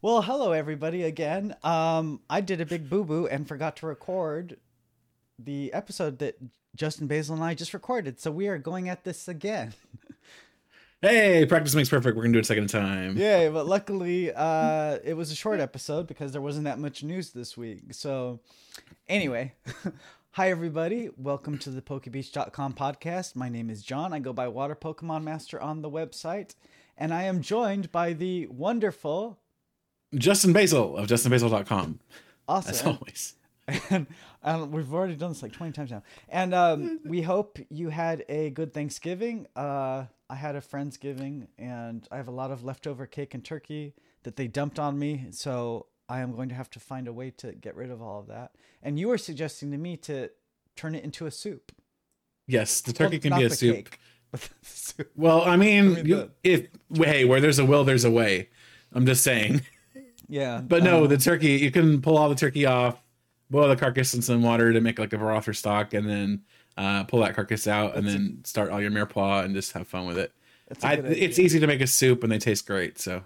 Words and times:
Well, 0.00 0.22
hello 0.22 0.52
everybody 0.52 1.02
again. 1.02 1.56
Um, 1.64 2.20
I 2.30 2.40
did 2.40 2.60
a 2.60 2.66
big 2.66 2.88
boo 2.88 3.02
boo 3.02 3.26
and 3.26 3.48
forgot 3.48 3.74
to 3.78 3.86
record 3.86 4.56
the 5.40 5.72
episode 5.72 6.20
that 6.20 6.36
Justin 6.76 7.08
Basil 7.08 7.34
and 7.34 7.42
I 7.42 7.54
just 7.54 7.74
recorded, 7.74 8.20
so 8.20 8.30
we 8.30 8.46
are 8.46 8.58
going 8.58 8.88
at 8.88 9.02
this 9.02 9.26
again. 9.26 9.74
Hey, 11.00 11.46
practice 11.46 11.76
makes 11.76 11.88
perfect. 11.88 12.16
We're 12.16 12.24
gonna 12.24 12.32
do 12.32 12.40
it 12.40 12.42
a 12.42 12.44
second 12.44 12.66
time. 12.66 13.16
Yay! 13.16 13.48
But 13.50 13.68
luckily, 13.68 14.32
uh, 14.34 14.98
it 15.04 15.14
was 15.14 15.30
a 15.30 15.36
short 15.36 15.60
episode 15.60 16.08
because 16.08 16.32
there 16.32 16.40
wasn't 16.42 16.64
that 16.64 16.80
much 16.80 17.04
news 17.04 17.30
this 17.30 17.56
week. 17.56 17.94
So, 17.94 18.40
anyway, 19.08 19.54
hi 20.32 20.50
everybody. 20.50 21.08
Welcome 21.16 21.56
to 21.58 21.70
the 21.70 21.82
PokeBeach.com 21.82 22.74
podcast. 22.74 23.36
My 23.36 23.48
name 23.48 23.70
is 23.70 23.84
John. 23.84 24.12
I 24.12 24.18
go 24.18 24.32
by 24.32 24.48
Water 24.48 24.74
Pokemon 24.74 25.22
Master 25.22 25.60
on 25.60 25.82
the 25.82 25.88
website, 25.88 26.56
and 26.96 27.14
I 27.14 27.22
am 27.22 27.42
joined 27.42 27.92
by 27.92 28.12
the 28.12 28.48
wonderful 28.48 29.38
Justin 30.14 30.52
Basil 30.52 30.96
of 30.96 31.06
JustinBasil.com. 31.06 32.00
Awesome. 32.48 32.70
As 32.70 32.82
always. 32.86 33.34
And, 33.90 34.06
and 34.42 34.72
we've 34.72 34.94
already 34.94 35.14
done 35.14 35.30
this 35.32 35.42
like 35.42 35.52
20 35.52 35.72
times 35.72 35.90
now. 35.90 36.02
And 36.30 36.54
um, 36.54 37.00
we 37.04 37.20
hope 37.20 37.58
you 37.68 37.90
had 37.90 38.24
a 38.28 38.48
good 38.50 38.72
Thanksgiving. 38.72 39.46
Uh, 39.54 40.04
I 40.30 40.34
had 40.34 40.56
a 40.56 40.60
Friendsgiving, 40.62 41.48
and 41.58 42.06
I 42.10 42.16
have 42.16 42.28
a 42.28 42.32
lot 42.32 42.50
of 42.50 42.64
leftover 42.64 43.04
cake 43.06 43.34
and 43.34 43.44
turkey 43.44 43.94
that 44.22 44.36
they 44.36 44.46
dumped 44.46 44.78
on 44.78 44.98
me. 44.98 45.26
So 45.32 45.86
I 46.08 46.20
am 46.20 46.34
going 46.34 46.48
to 46.48 46.54
have 46.54 46.70
to 46.70 46.80
find 46.80 47.08
a 47.08 47.12
way 47.12 47.30
to 47.38 47.52
get 47.52 47.76
rid 47.76 47.90
of 47.90 48.00
all 48.00 48.20
of 48.20 48.26
that. 48.28 48.52
And 48.82 48.98
you 48.98 49.08
were 49.08 49.18
suggesting 49.18 49.70
to 49.72 49.76
me 49.78 49.98
to 49.98 50.30
turn 50.76 50.94
it 50.94 51.04
into 51.04 51.26
a 51.26 51.30
soup. 51.30 51.72
Yes, 52.46 52.80
the 52.80 52.94
turkey 52.94 53.16
Well, 53.16 53.20
can 53.32 53.38
be 53.40 53.44
a 53.44 53.50
soup. 53.50 53.76
cake, 53.76 53.98
soup. 54.62 55.10
Well, 55.14 55.42
I 55.42 55.56
mean, 55.56 55.92
mean, 55.94 56.06
you, 56.06 56.16
the- 56.16 56.30
if 56.42 56.68
hey, 56.94 57.26
where 57.26 57.40
there's 57.42 57.58
a 57.58 57.64
will, 57.66 57.84
there's 57.84 58.06
a 58.06 58.10
way. 58.10 58.48
I'm 58.94 59.04
just 59.04 59.22
saying. 59.22 59.60
Yeah. 60.28 60.60
But 60.60 60.82
no, 60.82 61.04
um, 61.04 61.08
the 61.08 61.16
turkey, 61.18 61.52
you 61.52 61.70
can 61.70 62.00
pull 62.02 62.18
all 62.18 62.28
the 62.28 62.34
turkey 62.34 62.66
off, 62.66 63.02
boil 63.50 63.68
the 63.68 63.76
carcass 63.76 64.14
in 64.14 64.22
some 64.22 64.42
water 64.42 64.72
to 64.72 64.80
make 64.80 64.98
like 64.98 65.12
a 65.12 65.18
broth 65.18 65.48
or 65.48 65.54
stock, 65.54 65.94
and 65.94 66.08
then 66.08 66.42
uh, 66.76 67.04
pull 67.04 67.20
that 67.20 67.34
carcass 67.34 67.66
out, 67.66 67.96
and 67.96 68.06
then 68.06 68.40
start 68.44 68.70
all 68.70 68.80
your 68.80 68.90
mirepoix 68.90 69.44
and 69.44 69.54
just 69.54 69.72
have 69.72 69.86
fun 69.88 70.06
with 70.06 70.18
it. 70.18 70.32
I, 70.82 70.94
it's 70.94 71.38
easy 71.38 71.58
to 71.60 71.66
make 71.66 71.80
a 71.80 71.86
soup, 71.86 72.22
and 72.22 72.30
they 72.30 72.38
taste 72.38 72.66
great. 72.66 72.98
So 72.98 73.24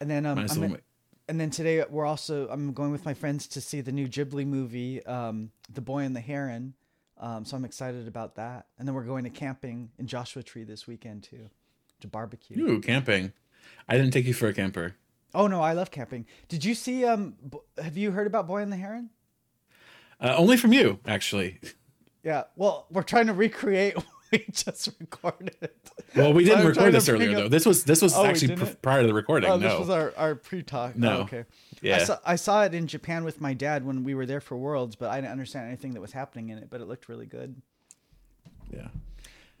And 0.00 0.10
then 0.10 0.26
um, 0.26 0.36
well 0.36 0.62
in- 0.64 0.80
and 1.28 1.40
then 1.40 1.50
today 1.50 1.84
we're 1.88 2.04
also 2.04 2.48
I'm 2.48 2.72
going 2.72 2.90
with 2.90 3.04
my 3.04 3.14
friends 3.14 3.46
to 3.48 3.60
see 3.60 3.80
the 3.80 3.92
new 3.92 4.08
Ghibli 4.08 4.44
movie, 4.44 5.04
um, 5.06 5.52
The 5.72 5.80
Boy 5.80 6.00
and 6.00 6.14
the 6.16 6.20
Heron. 6.20 6.74
Um, 7.18 7.44
so 7.44 7.56
I'm 7.56 7.64
excited 7.64 8.08
about 8.08 8.34
that. 8.34 8.66
And 8.78 8.88
then 8.88 8.96
we're 8.96 9.04
going 9.04 9.22
to 9.24 9.30
camping 9.30 9.90
in 9.98 10.08
Joshua 10.08 10.42
Tree 10.42 10.64
this 10.64 10.88
weekend 10.88 11.22
too, 11.22 11.48
to 12.00 12.08
barbecue. 12.08 12.60
ooh, 12.64 12.80
camping. 12.80 13.32
I 13.88 13.96
didn't 13.96 14.10
take 14.12 14.26
you 14.26 14.34
for 14.34 14.48
a 14.48 14.52
camper. 14.52 14.96
Oh 15.34 15.46
no, 15.46 15.60
I 15.62 15.72
love 15.72 15.90
camping. 15.90 16.26
Did 16.48 16.64
you 16.64 16.74
see? 16.74 17.04
Um, 17.04 17.34
have 17.82 17.96
you 17.96 18.10
heard 18.10 18.26
about 18.26 18.46
Boy 18.46 18.58
and 18.62 18.70
the 18.72 18.76
Heron? 18.76 19.10
Uh, 20.20 20.34
only 20.36 20.56
from 20.56 20.72
you, 20.72 20.98
actually. 21.06 21.58
Yeah. 22.22 22.44
Well, 22.54 22.86
we're 22.90 23.02
trying 23.02 23.26
to 23.26 23.32
recreate. 23.32 23.96
we 24.32 24.44
just 24.52 24.88
recorded. 25.00 25.56
Well, 26.14 26.32
we 26.32 26.44
didn't 26.44 26.66
record 26.66 26.92
this 26.94 27.08
earlier 27.08 27.30
up- 27.30 27.36
though. 27.36 27.48
This 27.48 27.66
was 27.66 27.84
this 27.84 28.00
was 28.02 28.14
Oh, 28.14 28.24
actually 28.24 28.54
pr- 28.56 28.66
prior 28.82 29.00
to 29.00 29.06
the 29.08 29.14
recording. 29.14 29.50
Oh, 29.50 29.56
no, 29.56 29.68
this 29.68 29.78
was 29.80 29.90
our, 29.90 30.12
our 30.16 30.34
pre-talk. 30.36 30.96
No. 30.96 31.18
Oh, 31.18 31.20
okay. 31.22 31.44
I 31.84 32.04
saw, 32.04 32.18
I 32.24 32.36
saw 32.36 32.62
it 32.64 32.74
in 32.74 32.86
Japan 32.86 33.24
with 33.24 33.40
my 33.40 33.54
dad 33.54 33.84
when 33.84 34.04
we 34.04 34.14
were 34.14 34.26
there 34.26 34.40
for 34.40 34.56
Worlds, 34.56 34.94
but 34.94 35.10
I 35.10 35.16
didn't 35.16 35.32
understand 35.32 35.66
anything 35.66 35.94
that 35.94 36.00
was 36.00 36.12
happening 36.12 36.50
in 36.50 36.58
it. 36.58 36.68
But 36.70 36.80
it 36.80 36.86
looked 36.86 37.08
really 37.08 37.26
good. 37.26 37.60
yeah. 38.72 38.88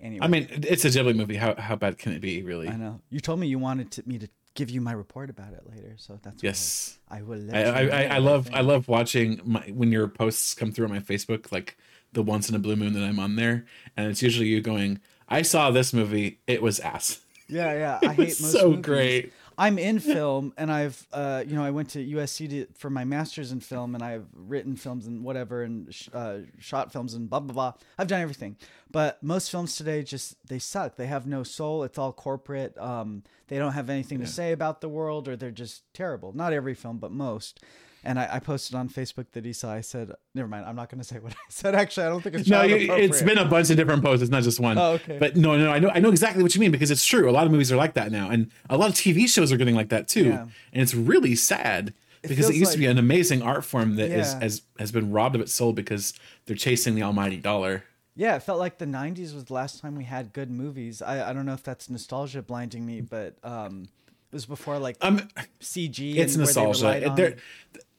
Anyway, 0.00 0.24
I 0.24 0.28
mean, 0.28 0.48
it's 0.50 0.84
a 0.84 0.88
Ghibli 0.88 1.14
movie. 1.16 1.36
How 1.36 1.54
how 1.56 1.76
bad 1.76 1.96
can 1.98 2.12
it 2.12 2.20
be, 2.20 2.42
really? 2.42 2.68
I 2.68 2.76
know 2.76 3.00
you 3.10 3.20
told 3.20 3.38
me 3.40 3.46
you 3.46 3.58
wanted 3.58 3.90
to, 3.92 4.02
me 4.08 4.18
to 4.18 4.28
give 4.54 4.70
you 4.70 4.80
my 4.80 4.92
report 4.92 5.30
about 5.30 5.52
it 5.52 5.62
later, 5.70 5.94
so 5.96 6.18
that's 6.22 6.36
what 6.36 6.42
Yes. 6.44 6.98
I, 7.10 7.18
I 7.18 7.22
will. 7.22 7.38
Let 7.38 7.66
I, 7.66 7.70
I, 7.70 8.02
I, 8.02 8.02
I 8.14 8.18
love. 8.18 8.48
I 8.52 8.60
love 8.60 8.88
watching 8.88 9.40
my, 9.44 9.60
when 9.72 9.92
your 9.92 10.08
posts 10.08 10.54
come 10.54 10.72
through 10.72 10.86
on 10.86 10.90
my 10.92 11.00
Facebook, 11.00 11.50
like 11.52 11.76
the 12.12 12.22
once 12.22 12.48
in 12.48 12.54
a 12.54 12.58
blue 12.58 12.76
moon 12.76 12.92
that 12.94 13.02
I'm 13.02 13.18
on 13.18 13.36
there, 13.36 13.64
and 13.96 14.08
it's 14.10 14.22
usually 14.22 14.46
you 14.48 14.60
going, 14.60 15.00
"I 15.28 15.42
saw 15.42 15.70
this 15.70 15.92
movie. 15.92 16.38
It 16.46 16.62
was 16.62 16.80
ass." 16.80 17.20
Yeah, 17.48 17.72
yeah. 17.74 17.98
I 18.08 18.14
hate 18.14 18.40
most 18.40 18.52
so 18.52 18.70
movies. 18.70 18.84
great. 18.84 19.32
I'm 19.58 19.78
in 19.78 19.98
film, 20.00 20.52
and 20.56 20.70
I've, 20.70 21.06
uh, 21.12 21.44
you 21.46 21.54
know, 21.54 21.64
I 21.64 21.70
went 21.70 21.90
to 21.90 22.04
USC 22.04 22.48
to, 22.50 22.66
for 22.74 22.90
my 22.90 23.04
master's 23.04 23.52
in 23.52 23.60
film, 23.60 23.94
and 23.94 24.02
I've 24.02 24.26
written 24.34 24.76
films 24.76 25.06
and 25.06 25.24
whatever, 25.24 25.62
and 25.62 25.92
sh- 25.92 26.08
uh, 26.12 26.38
shot 26.58 26.92
films 26.92 27.14
and 27.14 27.28
blah 27.28 27.40
blah 27.40 27.54
blah. 27.54 27.72
I've 27.98 28.08
done 28.08 28.20
everything, 28.20 28.56
but 28.90 29.22
most 29.22 29.50
films 29.50 29.76
today 29.76 30.02
just 30.02 30.36
they 30.48 30.58
suck. 30.58 30.96
They 30.96 31.06
have 31.06 31.26
no 31.26 31.42
soul. 31.42 31.84
It's 31.84 31.98
all 31.98 32.12
corporate. 32.12 32.76
Um, 32.78 33.22
they 33.48 33.58
don't 33.58 33.72
have 33.72 33.90
anything 33.90 34.20
to 34.20 34.26
say 34.26 34.52
about 34.52 34.80
the 34.80 34.88
world, 34.88 35.28
or 35.28 35.36
they're 35.36 35.50
just 35.50 35.82
terrible. 35.94 36.32
Not 36.32 36.52
every 36.52 36.74
film, 36.74 36.98
but 36.98 37.12
most. 37.12 37.60
And 38.04 38.18
I, 38.18 38.28
I 38.32 38.38
posted 38.40 38.74
on 38.74 38.88
Facebook 38.88 39.26
that 39.32 39.44
he 39.44 39.52
saw. 39.52 39.72
I 39.72 39.80
said, 39.80 40.10
"Never 40.34 40.48
mind. 40.48 40.66
I'm 40.66 40.74
not 40.74 40.90
going 40.90 41.00
to 41.00 41.06
say 41.06 41.18
what 41.20 41.32
I 41.34 41.36
said. 41.48 41.74
Actually, 41.74 42.06
I 42.06 42.08
don't 42.08 42.20
think 42.22 42.34
it's 42.34 42.48
No, 42.48 42.62
it's 42.64 43.22
been 43.22 43.38
a 43.38 43.44
bunch 43.44 43.70
of 43.70 43.76
different 43.76 44.02
posts. 44.02 44.22
It's 44.22 44.30
not 44.30 44.42
just 44.42 44.58
one. 44.58 44.76
Oh, 44.76 44.92
okay. 44.94 45.18
But 45.18 45.36
no, 45.36 45.56
no, 45.56 45.70
I 45.70 45.78
know 45.78 45.90
I 45.94 46.00
know 46.00 46.08
exactly 46.10 46.42
what 46.42 46.54
you 46.54 46.60
mean 46.60 46.72
because 46.72 46.90
it's 46.90 47.04
true. 47.06 47.30
A 47.30 47.32
lot 47.32 47.46
of 47.46 47.52
movies 47.52 47.70
are 47.70 47.76
like 47.76 47.94
that 47.94 48.10
now, 48.10 48.28
and 48.30 48.50
a 48.68 48.76
lot 48.76 48.88
of 48.88 48.94
TV 48.96 49.28
shows 49.28 49.52
are 49.52 49.56
getting 49.56 49.74
like 49.76 49.90
that 49.90 50.08
too. 50.08 50.24
Yeah. 50.24 50.42
And 50.72 50.82
it's 50.82 50.94
really 50.94 51.36
sad 51.36 51.94
because 52.22 52.48
it 52.50 52.56
used 52.56 52.72
to 52.72 52.78
be 52.78 52.86
an 52.86 52.98
amazing 52.98 53.40
art 53.42 53.64
form 53.64 53.96
that 53.96 54.10
Yeah. 54.10 54.40
has 54.40 54.62
has 54.80 54.90
been 54.90 55.12
robbed 55.12 55.36
of 55.36 55.40
its 55.40 55.52
soul 55.52 55.72
because 55.72 56.12
they're 56.46 56.56
chasing 56.56 56.94
the 56.96 57.02
almighty 57.04 57.36
dollar. 57.36 57.84
Yeah, 58.16 58.34
it 58.36 58.42
felt 58.42 58.58
like 58.58 58.78
the 58.78 58.84
'90s 58.84 59.32
was 59.32 59.44
the 59.44 59.54
last 59.54 59.80
time 59.80 59.94
we 59.94 60.04
had 60.04 60.32
good 60.32 60.50
movies. 60.50 61.00
I, 61.02 61.30
I 61.30 61.32
don't 61.32 61.46
know 61.46 61.54
if 61.54 61.62
that's 61.62 61.88
nostalgia 61.88 62.42
blinding 62.42 62.84
me, 62.84 63.00
but 63.00 63.36
um, 63.44 63.84
it 64.01 64.01
was 64.32 64.46
before 64.46 64.78
like 64.78 64.96
Um, 65.00 65.28
CG. 65.60 66.16
it's 66.16 66.34
and 66.34 66.44
where 66.44 66.52
they 66.52 66.62
nostalgia. 66.62 67.12
There, 67.16 67.36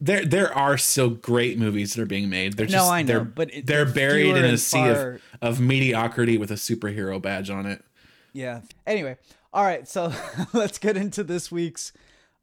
there, 0.02 0.26
there 0.26 0.54
are 0.54 0.78
still 0.78 1.10
great 1.12 1.58
movies 1.58 1.94
that 1.94 2.02
are 2.02 2.06
being 2.06 2.30
made. 2.30 2.54
They're 2.58 2.68
No, 2.68 2.90
I 2.90 3.02
know, 3.04 3.08
they're, 3.08 3.24
but 3.24 3.54
it- 3.54 3.66
they're 3.68 3.86
they're 3.86 3.94
buried 3.94 4.36
in 4.36 4.46
a 4.46 4.58
sea 4.58 4.88
of, 4.90 5.22
of 5.42 5.60
mediocrity 5.60 6.38
with 6.38 6.52
a 6.52 6.56
superhero 6.56 7.22
badge 7.22 7.50
on 7.50 7.66
it. 7.66 7.84
Yeah. 8.34 8.62
Anyway, 8.88 9.18
all 9.54 9.64
right. 9.64 9.88
So 9.88 10.12
let's 10.54 10.78
get 10.80 10.98
into 10.98 11.24
this 11.24 11.52
week's. 11.52 11.94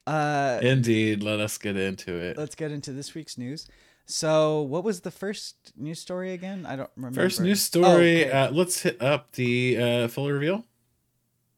Uh, 0.06 0.58
Indeed, 0.62 1.22
let 1.22 1.40
us 1.40 1.58
get 1.58 1.76
into 1.76 2.14
it. 2.14 2.36
let's 2.38 2.54
get 2.54 2.72
into 2.72 2.92
this 2.92 3.14
week's 3.14 3.36
news. 3.36 3.68
So, 4.06 4.62
what 4.62 4.82
was 4.82 5.02
the 5.02 5.10
first 5.12 5.72
news 5.76 6.00
story 6.00 6.32
again? 6.32 6.66
I 6.66 6.74
don't 6.74 6.90
remember. 6.96 7.20
First 7.20 7.40
news 7.40 7.60
Oh, 7.76 7.82
story. 7.82 8.24
okay. 8.24 8.30
uh, 8.32 8.50
let's 8.50 8.82
hit 8.82 9.00
up 9.00 9.30
the 9.32 9.76
uh, 9.78 10.08
full 10.08 10.28
reveal. 10.32 10.64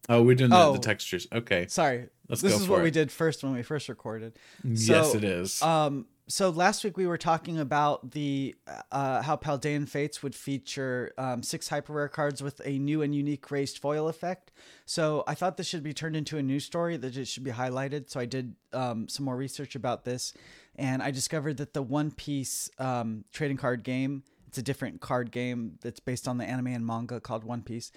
Oh, 0.08 0.22
we're 0.22 0.34
doing 0.34 0.50
the, 0.50 0.56
Oh. 0.56 0.72
the 0.72 0.78
textures. 0.78 1.26
Okay. 1.32 1.66
Sorry. 1.68 2.08
Let's 2.28 2.42
this 2.42 2.58
is 2.60 2.68
what 2.68 2.82
we 2.82 2.90
did 2.90 3.12
first 3.12 3.42
when 3.44 3.52
we 3.52 3.62
first 3.62 3.88
recorded. 3.88 4.38
yes, 4.64 5.14
it 5.14 5.22
is. 5.22 5.60
Um, 5.62 6.06
so 6.28 6.48
last 6.50 6.82
week 6.82 6.96
we 6.96 7.06
were 7.06 7.18
talking 7.18 7.58
about 7.58 8.12
the 8.12 8.54
uh, 8.90 9.20
how 9.22 9.36
Paldean 9.36 9.86
Fates 9.86 10.22
would 10.22 10.34
feature 10.34 11.12
um, 11.18 11.42
six 11.42 11.68
hyper 11.68 11.92
rare 11.92 12.08
cards 12.08 12.42
with 12.42 12.60
a 12.64 12.78
new 12.78 13.02
and 13.02 13.14
unique 13.14 13.50
raised 13.50 13.78
foil 13.78 14.08
effect. 14.08 14.50
So 14.86 15.24
I 15.26 15.34
thought 15.34 15.56
this 15.58 15.66
should 15.66 15.82
be 15.82 15.92
turned 15.92 16.16
into 16.16 16.38
a 16.38 16.42
news 16.42 16.64
story 16.64 16.96
that 16.96 17.16
it 17.16 17.28
should 17.28 17.44
be 17.44 17.50
highlighted. 17.50 18.08
So 18.08 18.18
I 18.18 18.24
did 18.24 18.54
um, 18.72 19.08
some 19.08 19.26
more 19.26 19.36
research 19.36 19.74
about 19.74 20.04
this, 20.04 20.32
and 20.76 21.02
I 21.02 21.10
discovered 21.10 21.58
that 21.58 21.74
the 21.74 21.82
One 21.82 22.10
Piece 22.10 22.70
um, 22.78 23.24
trading 23.32 23.58
card 23.58 23.82
game. 23.84 24.22
It's 24.48 24.58
a 24.58 24.62
different 24.62 25.00
card 25.00 25.30
game 25.32 25.78
that's 25.80 25.98
based 26.00 26.28
on 26.28 26.36
the 26.36 26.44
anime 26.44 26.66
and 26.68 26.86
manga 26.86 27.20
called 27.20 27.42
One 27.42 27.62
Piece. 27.62 27.90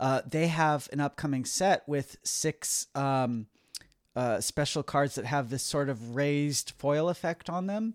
Uh, 0.00 0.22
they 0.26 0.48
have 0.48 0.88
an 0.92 1.00
upcoming 1.00 1.44
set 1.44 1.82
with 1.86 2.16
six 2.22 2.86
um, 2.94 3.46
uh, 4.16 4.40
special 4.40 4.82
cards 4.82 5.14
that 5.14 5.24
have 5.24 5.50
this 5.50 5.62
sort 5.62 5.88
of 5.88 6.16
raised 6.16 6.72
foil 6.76 7.08
effect 7.08 7.48
on 7.48 7.66
them. 7.66 7.94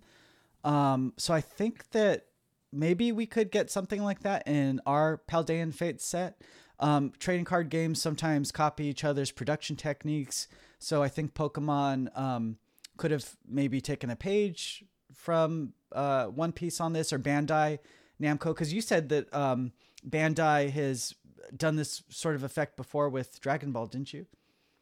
Um, 0.63 1.13
so 1.18 1.34
I 1.34 1.41
think 1.41 1.90
that 1.91 2.25
maybe 2.72 3.12
we 3.12 3.25
could 3.25 3.52
get 3.52 3.72
something 3.72 4.03
like 4.03 4.22
that 4.22 4.47
in 4.47 4.81
our 4.86 5.22
Paldean 5.30 5.74
Fate 5.74 6.02
set. 6.02 6.41
Um, 6.80 7.12
trading 7.19 7.46
card 7.46 7.69
games 7.69 8.02
sometimes 8.02 8.52
copy 8.52 8.86
each 8.86 9.03
other's 9.03 9.31
production 9.31 9.75
techniques. 9.75 10.47
So 10.80 11.02
I 11.02 11.07
think 11.07 11.34
Pokemon 11.34 12.16
um, 12.18 12.57
could 12.97 13.12
have 13.12 13.36
maybe 13.47 13.81
taken 13.81 14.10
a 14.10 14.16
page 14.16 14.83
from 15.13 15.74
uh, 15.92 16.25
One 16.25 16.51
Piece 16.51 16.80
on 16.80 16.94
this 16.94 17.12
or 17.12 17.19
Bandai 17.19 17.80
Namco. 18.22 18.48
Because 18.48 18.74
you 18.74 18.81
said 18.81 19.10
that 19.10 19.33
um, 19.33 19.72
Bandai 20.07 20.69
has 20.69 21.16
done 21.56 21.75
this 21.75 22.04
sort 22.10 22.36
of 22.36 22.44
effect 22.44 22.78
before 22.78 23.10
with 23.10 23.39
Dragon 23.42 23.72
Ball, 23.72 23.86
didn't 23.88 24.13
you? 24.13 24.25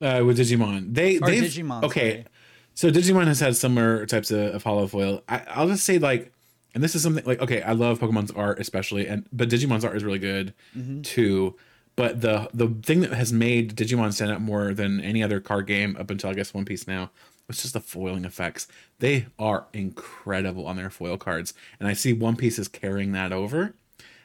uh, 0.02 0.22
with 0.26 0.38
Digimon, 0.38 0.94
they 0.94 1.18
they've- 1.18 1.44
Digimon, 1.46 1.84
Okay, 1.84 2.12
sorry. 2.12 2.26
so 2.74 2.92
Digimon 2.92 3.28
has 3.28 3.40
had 3.40 3.56
similar 3.56 4.06
types 4.06 4.30
of, 4.32 4.56
of 4.56 4.64
hollow 4.64 4.88
foil. 4.88 5.24
I, 5.30 5.44
I'll 5.50 5.68
just 5.68 5.86
say 5.86 5.98
like, 6.00 6.32
and 6.74 6.84
this 6.84 6.96
is 6.96 7.02
something 7.04 7.24
like 7.26 7.42
okay, 7.42 7.62
I 7.62 7.72
love 7.72 8.00
Pokemon's 8.00 8.32
art 8.32 8.60
especially, 8.60 9.08
and 9.08 9.26
but 9.32 9.48
Digimon's 9.50 9.86
art 9.86 9.96
is 9.96 10.04
really 10.04 10.20
good 10.20 10.54
Mm-hmm. 10.78 11.02
too. 11.04 11.56
But 11.96 12.20
the 12.20 12.50
the 12.54 12.68
thing 12.84 13.00
that 13.02 13.14
has 13.14 13.32
made 13.32 13.78
Digimon 13.78 14.12
stand 14.12 14.32
out 14.32 14.42
more 14.42 14.74
than 14.74 15.00
any 15.00 15.24
other 15.24 15.40
card 15.40 15.66
game 15.68 15.96
up 15.98 16.10
until 16.10 16.30
I 16.30 16.34
guess 16.34 16.54
One 16.54 16.66
Piece 16.66 16.86
now 16.88 17.10
was 17.48 17.62
just 17.62 17.74
the 17.74 17.80
foiling 17.80 18.26
effects. 18.26 18.68
They 19.00 19.28
are 19.40 19.68
incredible 19.72 20.68
on 20.68 20.76
their 20.76 20.90
foil 20.90 21.18
cards, 21.18 21.54
and 21.80 21.88
I 21.88 21.94
see 21.94 22.12
One 22.12 22.36
Piece 22.36 22.60
is 22.60 22.68
carrying 22.68 23.14
that 23.14 23.32
over, 23.32 23.76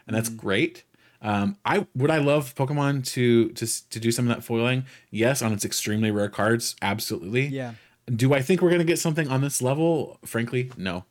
and 0.09 0.17
that's 0.17 0.29
great. 0.29 0.83
Um, 1.23 1.57
I 1.65 1.87
would 1.95 2.11
I 2.11 2.19
love 2.19 2.55
Pokemon 2.55 3.07
to 3.09 3.51
to 3.51 3.91
to 3.91 4.01
do 4.01 4.11
some 4.11 4.29
of 4.29 4.35
that 4.35 4.43
foiling. 4.43 4.85
Yes, 5.11 5.43
on 5.43 5.53
its 5.53 5.65
extremely 5.65 6.11
rare 6.11 6.29
cards, 6.29 6.77
absolutely. 6.81 7.47
Yeah. 7.47 7.75
Do 8.07 8.35
I 8.35 8.43
think 8.43 8.63
we're 8.63 8.71
going 8.71 8.81
to 8.81 8.87
get 8.87 8.99
something 8.99 9.29
on 9.29 9.41
this 9.41 9.63
level? 9.63 10.19
Frankly, 10.25 10.73
no. 10.77 11.05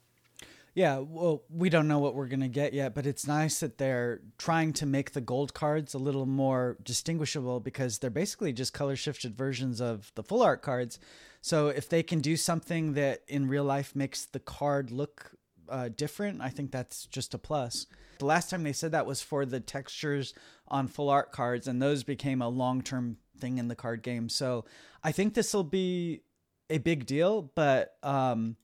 Yeah, 0.76 1.00
well, 1.00 1.44
we 1.50 1.70
don't 1.70 1.88
know 1.88 2.00
what 2.00 2.16
we're 2.16 2.28
going 2.28 2.40
to 2.42 2.48
get 2.48 2.74
yet, 2.74 2.94
but 2.94 3.06
it's 3.06 3.28
nice 3.28 3.60
that 3.60 3.78
they're 3.78 4.22
trying 4.38 4.72
to 4.74 4.86
make 4.86 5.12
the 5.12 5.22
gold 5.22 5.54
cards 5.54 5.94
a 5.94 5.98
little 5.98 6.26
more 6.26 6.78
distinguishable 6.84 7.60
because 7.60 7.98
they're 7.98 8.10
basically 8.10 8.54
just 8.54 8.74
color 8.74 8.96
shifted 8.96 9.36
versions 9.36 9.82
of 9.82 10.12
the 10.16 10.24
full 10.24 10.42
art 10.42 10.62
cards. 10.62 11.00
So 11.42 11.68
if 11.68 11.90
they 11.90 12.04
can 12.04 12.20
do 12.20 12.38
something 12.38 12.94
that 12.94 13.24
in 13.28 13.48
real 13.48 13.64
life 13.64 13.96
makes 13.96 14.26
the 14.26 14.40
card 14.40 14.92
look 14.92 15.32
uh, 15.70 15.90
different, 15.90 16.42
I 16.42 16.50
think 16.50 16.72
that's 16.72 17.06
just 17.06 17.34
a 17.34 17.38
plus. 17.38 17.88
The 18.20 18.26
last 18.26 18.50
time 18.50 18.64
they 18.64 18.74
said 18.74 18.92
that 18.92 19.06
was 19.06 19.22
for 19.22 19.46
the 19.46 19.60
textures 19.60 20.34
on 20.68 20.88
full 20.88 21.10
art 21.10 21.32
cards, 21.32 21.68
and 21.68 21.82
those 21.82 22.04
became 22.04 22.42
a 22.42 22.50
long 22.50 22.82
term 22.82 23.18
thing 23.40 23.58
in 23.58 23.68
the 23.68 23.76
card 23.76 24.04
game. 24.04 24.30
So 24.30 24.66
I 25.04 25.12
think 25.12 25.34
this 25.34 25.54
will 25.54 25.64
be 25.64 26.22
a 26.70 26.78
big 26.78 27.06
deal, 27.06 27.52
but 27.56 27.96
um, 28.04 28.58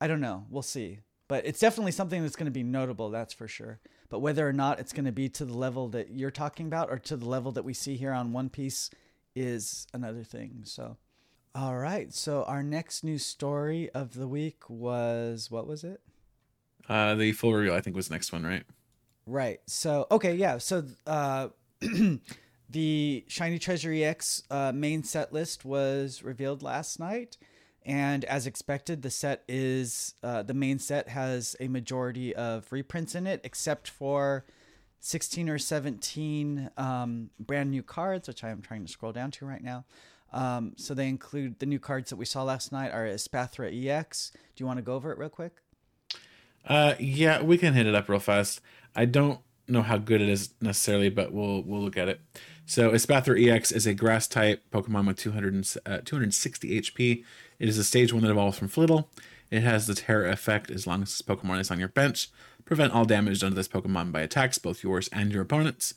I 0.00 0.06
don't 0.06 0.20
know. 0.20 0.44
We'll 0.50 0.62
see. 0.62 1.00
But 1.28 1.46
it's 1.46 1.60
definitely 1.60 1.92
something 1.92 2.20
that's 2.22 2.36
going 2.36 2.46
to 2.46 2.50
be 2.50 2.62
notable, 2.62 3.08
that's 3.08 3.32
for 3.32 3.48
sure. 3.48 3.80
But 4.10 4.18
whether 4.18 4.46
or 4.46 4.52
not 4.52 4.80
it's 4.80 4.92
going 4.92 5.06
to 5.06 5.12
be 5.12 5.30
to 5.30 5.46
the 5.46 5.56
level 5.56 5.88
that 5.88 6.10
you're 6.10 6.30
talking 6.30 6.66
about 6.66 6.90
or 6.90 6.98
to 6.98 7.16
the 7.16 7.26
level 7.26 7.52
that 7.52 7.64
we 7.64 7.72
see 7.72 7.96
here 7.96 8.12
on 8.12 8.32
One 8.32 8.50
Piece 8.50 8.90
is 9.34 9.86
another 9.94 10.24
thing. 10.24 10.60
So, 10.64 10.98
all 11.54 11.76
right. 11.76 12.12
So, 12.12 12.44
our 12.44 12.62
next 12.62 13.04
news 13.04 13.24
story 13.24 13.90
of 13.90 14.14
the 14.14 14.26
week 14.26 14.68
was 14.68 15.50
what 15.50 15.66
was 15.66 15.84
it? 15.84 16.00
Uh, 16.88 17.14
the 17.14 17.32
full 17.32 17.52
reveal, 17.52 17.74
I 17.74 17.80
think, 17.80 17.94
was 17.94 18.10
next 18.10 18.32
one, 18.32 18.44
right? 18.44 18.64
Right. 19.26 19.60
So, 19.66 20.06
okay, 20.10 20.34
yeah. 20.34 20.58
So, 20.58 20.84
uh, 21.06 21.48
the 22.70 23.24
Shiny 23.28 23.58
Treasure 23.58 23.92
ex 23.92 24.42
uh, 24.50 24.72
main 24.74 25.04
set 25.04 25.32
list 25.32 25.64
was 25.64 26.22
revealed 26.22 26.62
last 26.62 26.98
night. 26.98 27.36
And 27.84 28.24
as 28.24 28.46
expected, 28.46 29.02
the 29.02 29.10
set 29.10 29.42
is 29.48 30.14
uh, 30.22 30.42
the 30.42 30.54
main 30.54 30.78
set 30.78 31.08
has 31.08 31.56
a 31.60 31.68
majority 31.68 32.34
of 32.34 32.70
reprints 32.70 33.14
in 33.14 33.26
it, 33.26 33.40
except 33.44 33.88
for 33.90 34.44
16 35.00 35.48
or 35.48 35.58
17 35.58 36.70
um, 36.76 37.30
brand 37.40 37.72
new 37.72 37.82
cards, 37.82 38.28
which 38.28 38.44
I 38.44 38.50
am 38.50 38.62
trying 38.62 38.86
to 38.86 38.92
scroll 38.92 39.12
down 39.12 39.32
to 39.32 39.46
right 39.46 39.62
now. 39.62 39.84
Um, 40.32 40.72
so 40.76 40.94
they 40.94 41.08
include 41.08 41.58
the 41.58 41.66
new 41.66 41.78
cards 41.78 42.10
that 42.10 42.16
we 42.16 42.24
saw 42.24 42.42
last 42.42 42.72
night 42.72 42.92
are 42.92 43.04
Espathra 43.04 43.70
EX. 43.70 44.32
Do 44.32 44.62
you 44.62 44.66
want 44.66 44.78
to 44.78 44.82
go 44.82 44.94
over 44.94 45.12
it 45.12 45.18
real 45.18 45.28
quick? 45.28 45.52
Uh, 46.66 46.94
yeah, 46.98 47.42
we 47.42 47.58
can 47.58 47.74
hit 47.74 47.86
it 47.86 47.94
up 47.94 48.08
real 48.08 48.18
fast. 48.18 48.60
I 48.94 49.04
don't 49.04 49.40
know 49.68 49.82
how 49.82 49.98
good 49.98 50.20
it 50.20 50.28
is 50.28 50.54
necessarily, 50.60 51.10
but 51.10 51.32
we'll 51.32 51.62
we'll 51.62 51.80
look 51.80 51.96
at 51.96 52.08
it. 52.08 52.20
So 52.66 52.92
Espathra 52.92 53.50
EX 53.50 53.72
is 53.72 53.86
a 53.86 53.94
grass 53.94 54.28
type 54.28 54.62
Pokemon 54.70 55.06
with 55.06 55.16
200, 55.18 55.66
uh, 55.84 55.98
260 56.04 56.80
HP. 56.80 57.24
It 57.58 57.68
is 57.68 57.76
a 57.76 57.84
stage 57.84 58.12
one 58.12 58.22
that 58.22 58.30
evolves 58.30 58.58
from 58.58 58.68
Flittle. 58.68 59.06
It 59.50 59.62
has 59.62 59.86
the 59.86 59.94
Tera 59.94 60.32
effect 60.32 60.70
as 60.70 60.86
long 60.86 61.02
as 61.02 61.08
this 61.08 61.22
Pokemon 61.22 61.60
is 61.60 61.70
on 61.70 61.78
your 61.78 61.88
bench. 61.88 62.30
Prevent 62.64 62.92
all 62.92 63.04
damage 63.04 63.40
done 63.40 63.50
to 63.50 63.56
this 63.56 63.68
Pokemon 63.68 64.12
by 64.12 64.20
attacks, 64.20 64.58
both 64.58 64.82
yours 64.82 65.08
and 65.12 65.32
your 65.32 65.42
opponent's. 65.42 65.94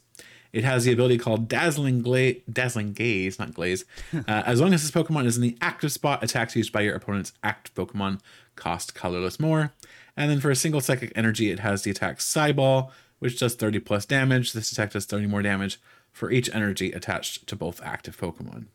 It 0.56 0.64
has 0.64 0.86
the 0.86 0.94
ability 0.94 1.18
called 1.18 1.50
Dazzling 1.50 2.02
Gla- 2.02 2.40
Dazzling 2.50 2.94
Gaze, 2.94 3.38
not 3.38 3.54
Glaze. 3.54 3.84
uh, 4.14 4.22
as 4.26 4.62
long 4.62 4.74
as 4.74 4.82
this 4.82 4.92
Pokemon 4.92 5.26
is 5.26 5.36
in 5.36 5.42
the 5.42 5.58
active 5.60 5.92
spot, 5.92 6.24
attacks 6.24 6.56
used 6.56 6.72
by 6.72 6.80
your 6.80 6.96
opponent's 6.96 7.34
active 7.44 7.76
Pokemon 7.76 8.22
cost 8.56 8.96
colorless 8.96 9.38
more. 9.38 9.74
And 10.16 10.32
then 10.32 10.40
for 10.40 10.50
a 10.50 10.56
single 10.56 10.80
psychic 10.80 11.12
energy, 11.14 11.52
it 11.52 11.60
has 11.60 11.84
the 11.84 11.92
attack 11.92 12.20
Psyball, 12.20 12.90
which 13.20 13.38
does 13.38 13.56
30 13.56 13.80
plus 13.80 14.06
damage. 14.06 14.54
This 14.54 14.72
attack 14.72 14.92
does 14.92 15.06
30 15.06 15.28
more 15.28 15.42
damage 15.42 15.78
for 16.14 16.32
each 16.32 16.50
energy 16.56 16.94
attached 16.94 17.48
to 17.48 17.58
both 17.58 17.82
active 17.84 18.18
Pokemon. 18.18 18.68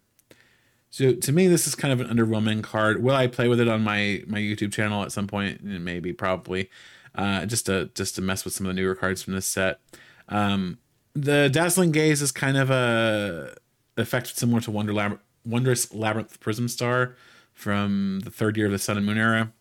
So 0.91 1.15
to 1.15 1.33
me, 1.33 1.47
this 1.47 1.67
is 1.67 1.75
kind 1.75 1.99
of 1.99 2.07
an 2.07 2.15
underwhelming 2.15 2.63
card. 2.63 3.03
Will 3.03 3.15
I 3.15 3.27
play 3.27 3.49
with 3.49 3.59
it 3.59 3.69
on 3.69 3.83
my 3.83 4.23
my 4.27 4.39
YouTube 4.39 4.73
channel 4.73 5.03
at 5.03 5.13
some 5.13 5.27
point? 5.27 5.65
Maybe, 5.65 6.13
probably, 6.13 6.69
uh, 7.15 7.47
just 7.47 7.65
to 7.67 7.91
just 7.95 8.17
to 8.17 8.23
mess 8.23 8.45
with 8.45 8.53
some 8.53 8.67
of 8.67 8.75
the 8.75 8.83
newer 8.83 8.95
cards 8.95 9.23
from 9.23 9.33
this 9.33 9.47
set. 9.47 9.81
Um, 10.29 10.77
the 11.15 11.49
Dazzling 11.49 11.93
Gaze 11.93 12.23
is 12.23 12.33
kind 12.33 12.57
of 12.57 12.71
a 12.71 13.55
effect 13.97 14.37
similar 14.37 14.61
to 14.63 14.71
Wonder 14.71 14.93
Lab- 14.93 15.21
Wondrous 15.45 15.93
Labyrinth 15.93 16.41
Prism 16.41 16.69
Star 16.69 17.17
from 17.53 18.21
the 18.25 18.31
third 18.31 18.57
year 18.57 18.67
of 18.67 18.73
the 18.73 18.79
Sun 18.79 18.97
and 18.97 19.07
Moon 19.07 19.19
era. 19.19 19.53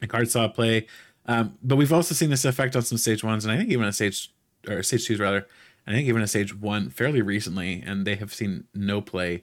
The 0.00 0.06
card 0.06 0.30
saw 0.30 0.48
play, 0.48 0.86
um, 1.26 1.56
but 1.62 1.76
we've 1.76 1.92
also 1.92 2.14
seen 2.14 2.30
this 2.30 2.44
effect 2.44 2.74
on 2.74 2.82
some 2.82 2.98
stage 2.98 3.22
ones, 3.22 3.44
and 3.44 3.52
I 3.52 3.56
think 3.56 3.70
even 3.70 3.86
a 3.86 3.92
stage 3.92 4.32
or 4.68 4.82
stage 4.82 5.06
twos 5.06 5.20
rather. 5.20 5.46
I 5.86 5.90
think 5.90 6.06
even 6.06 6.22
a 6.22 6.28
stage 6.28 6.54
one 6.54 6.90
fairly 6.90 7.22
recently, 7.22 7.82
and 7.84 8.06
they 8.06 8.14
have 8.16 8.32
seen 8.32 8.64
no 8.72 9.00
play 9.00 9.42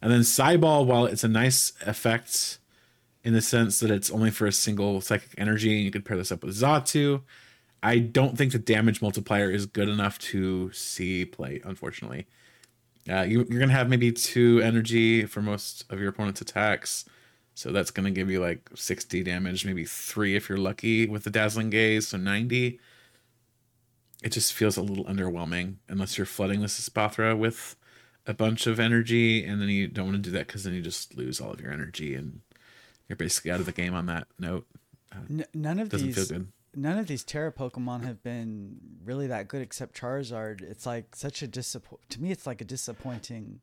and 0.00 0.12
then 0.12 0.20
Psyball, 0.20 0.86
while 0.86 1.06
it's 1.06 1.24
a 1.24 1.28
nice 1.28 1.72
effect 1.86 2.58
in 3.24 3.32
the 3.32 3.42
sense 3.42 3.80
that 3.80 3.90
it's 3.90 4.10
only 4.10 4.30
for 4.30 4.46
a 4.46 4.52
single 4.52 5.00
psychic 5.00 5.34
energy, 5.38 5.74
and 5.74 5.84
you 5.84 5.90
could 5.90 6.04
pair 6.04 6.16
this 6.16 6.30
up 6.30 6.44
with 6.44 6.54
Xatu, 6.54 7.22
I 7.86 8.00
don't 8.00 8.36
think 8.36 8.50
the 8.50 8.58
damage 8.58 9.00
multiplier 9.00 9.48
is 9.48 9.64
good 9.64 9.88
enough 9.88 10.18
to 10.18 10.72
see 10.72 11.24
play, 11.24 11.60
unfortunately. 11.64 12.26
Uh, 13.08 13.22
you, 13.22 13.42
are 13.42 13.44
going 13.44 13.68
to 13.68 13.74
have 13.74 13.88
maybe 13.88 14.10
two 14.10 14.60
energy 14.60 15.24
for 15.24 15.40
most 15.40 15.84
of 15.88 16.00
your 16.00 16.08
opponent's 16.08 16.40
attacks. 16.40 17.04
So 17.54 17.70
that's 17.70 17.92
going 17.92 18.02
to 18.04 18.10
give 18.10 18.28
you 18.28 18.40
like 18.40 18.68
60 18.74 19.22
damage, 19.22 19.64
maybe 19.64 19.84
three 19.84 20.34
if 20.34 20.48
you're 20.48 20.58
lucky 20.58 21.06
with 21.06 21.22
the 21.22 21.30
Dazzling 21.30 21.70
Gaze, 21.70 22.08
so 22.08 22.16
90. 22.18 22.80
It 24.20 24.30
just 24.30 24.52
feels 24.52 24.76
a 24.76 24.82
little 24.82 25.04
underwhelming 25.04 25.76
unless 25.88 26.18
you're 26.18 26.26
flooding 26.26 26.62
this 26.62 26.80
Espathra 26.80 27.38
with 27.38 27.76
a 28.26 28.34
bunch 28.34 28.66
of 28.66 28.80
energy, 28.80 29.44
and 29.44 29.62
then 29.62 29.68
you 29.68 29.86
don't 29.86 30.06
want 30.06 30.16
to 30.16 30.22
do 30.22 30.32
that 30.32 30.48
because 30.48 30.64
then 30.64 30.74
you 30.74 30.82
just 30.82 31.16
lose 31.16 31.40
all 31.40 31.52
of 31.52 31.60
your 31.60 31.70
energy, 31.70 32.16
and 32.16 32.40
you're 33.08 33.14
basically 33.14 33.52
out 33.52 33.60
of 33.60 33.66
the 33.66 33.70
game 33.70 33.94
on 33.94 34.06
that 34.06 34.26
note. 34.40 34.66
Uh, 35.12 35.18
N- 35.30 35.46
none 35.54 35.78
of 35.78 35.90
these 35.90 36.32
none 36.76 36.98
of 36.98 37.06
these 37.06 37.24
Tera 37.24 37.50
Pokemon 37.50 38.04
have 38.04 38.22
been 38.22 38.76
really 39.02 39.26
that 39.26 39.48
good 39.48 39.62
except 39.62 39.98
Charizard. 39.98 40.62
It's 40.62 40.86
like 40.86 41.16
such 41.16 41.42
a 41.42 41.46
disappoint. 41.46 42.02
To 42.10 42.22
me, 42.22 42.30
it's 42.30 42.46
like 42.46 42.60
a 42.60 42.64
disappointing 42.64 43.60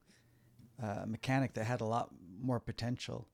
uh, 0.82 1.06
mechanic 1.06 1.54
that 1.54 1.66
had 1.66 1.80
a 1.80 1.86
lot 1.86 2.10
more 2.42 2.60
potential. 2.60 3.28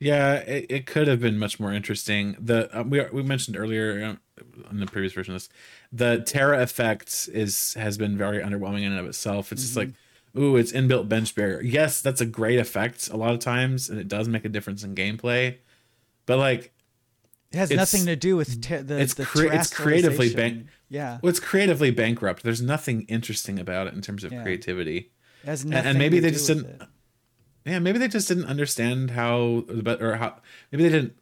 Yeah, 0.00 0.36
it, 0.36 0.66
it 0.70 0.86
could 0.86 1.08
have 1.08 1.20
been 1.20 1.38
much 1.38 1.60
more 1.60 1.72
interesting. 1.72 2.36
The 2.38 2.76
uh, 2.76 2.82
we 2.82 3.02
we 3.12 3.22
mentioned 3.22 3.56
earlier 3.56 4.04
um, 4.04 4.20
in 4.70 4.80
the 4.80 4.86
previous 4.86 5.12
version 5.12 5.34
of 5.34 5.42
this, 5.42 5.48
the 5.92 6.22
Tera 6.24 6.62
effect 6.62 7.28
is 7.32 7.74
has 7.74 7.96
been 7.98 8.16
very 8.16 8.38
underwhelming 8.38 8.82
in 8.82 8.92
and 8.92 9.00
of 9.00 9.06
itself. 9.06 9.52
It's 9.52 9.60
mm-hmm. 9.60 9.66
just 9.66 9.76
like 9.76 9.90
ooh, 10.36 10.56
it's 10.56 10.72
inbuilt 10.72 11.08
bench 11.08 11.34
barrier. 11.34 11.60
Yes, 11.62 12.00
that's 12.00 12.20
a 12.20 12.26
great 12.26 12.58
effect 12.58 13.08
a 13.08 13.16
lot 13.16 13.34
of 13.34 13.40
times, 13.40 13.90
and 13.90 14.00
it 14.00 14.08
does 14.08 14.28
make 14.28 14.44
a 14.44 14.48
difference 14.48 14.82
in 14.82 14.94
gameplay. 14.94 15.58
But 16.26 16.38
like, 16.38 16.72
it 17.52 17.58
has 17.58 17.70
nothing 17.70 18.06
to 18.06 18.16
do 18.16 18.36
with 18.36 18.62
te- 18.62 18.78
the. 18.78 18.98
It's 18.98 19.14
the 19.14 19.24
cre- 19.24 19.52
it's 19.52 19.72
creatively 19.72 20.34
bank. 20.34 20.66
Yeah. 20.88 21.18
Well, 21.22 21.30
it's 21.30 21.40
creatively 21.40 21.90
bankrupt. 21.90 22.42
There's 22.42 22.62
nothing 22.62 23.02
interesting 23.02 23.58
about 23.58 23.86
it 23.86 23.94
in 23.94 24.00
terms 24.02 24.24
of 24.24 24.32
yeah. 24.32 24.42
creativity. 24.42 25.10
It 25.42 25.46
has 25.46 25.64
nothing. 25.64 25.78
And, 25.78 25.88
and 25.88 25.98
maybe 25.98 26.20
they 26.20 26.30
just 26.30 26.46
didn't. 26.46 26.66
It. 26.66 26.82
Yeah, 27.64 27.78
maybe 27.78 27.98
they 27.98 28.08
just 28.08 28.28
didn't 28.28 28.46
understand 28.46 29.10
how, 29.10 29.64
or 29.68 30.16
how 30.16 30.36
maybe 30.72 30.84
they 30.84 30.88
didn't 30.88 31.16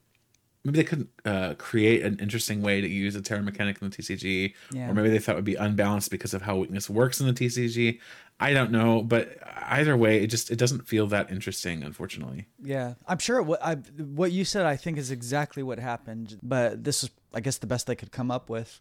maybe 0.65 0.77
they 0.77 0.85
couldn't 0.85 1.09
uh, 1.25 1.55
create 1.55 2.03
an 2.03 2.19
interesting 2.21 2.63
way 2.63 2.81
to 2.81 2.89
use 2.89 3.15
a 3.17 3.23
Tera 3.23 3.43
mechanic 3.43 3.81
in 3.81 3.89
the 3.89 3.97
TCG, 3.97 4.55
yeah. 4.73 4.91
or 4.91 4.95
maybe 4.95 5.09
they 5.09 5.19
thought 5.19 5.33
it 5.33 5.37
would 5.37 5.45
be 5.45 5.55
unbalanced 5.55 6.11
because 6.11 6.35
of 6.35 6.43
how 6.43 6.57
weakness 6.57 6.91
works 6.91 7.21
in 7.21 7.27
the 7.27 7.33
TCG. 7.33 8.01
I 8.41 8.53
don't 8.53 8.71
know, 8.71 9.03
but 9.03 9.37
either 9.67 9.97
way, 9.97 10.23
it 10.23 10.29
just 10.29 10.51
it 10.51 10.57
doesn't 10.57 10.87
feel 10.87 11.07
that 11.09 11.31
interesting, 11.31 11.83
unfortunately. 11.83 12.47
Yeah, 12.63 12.95
I'm 13.07 13.19
sure 13.19 13.43
what 13.43 13.63
I 13.63 13.75
what 13.75 14.33
you 14.33 14.45
said 14.45 14.65
I 14.65 14.77
think 14.77 14.97
is 14.97 15.11
exactly 15.11 15.63
what 15.63 15.79
happened, 15.79 16.39
but 16.43 16.85
this 16.85 17.05
is 17.05 17.11
I 17.35 17.41
guess 17.41 17.59
the 17.59 17.67
best 17.67 17.87
they 17.87 17.97
could 17.97 18.13
come 18.13 18.31
up 18.31 18.49
with. 18.49 18.81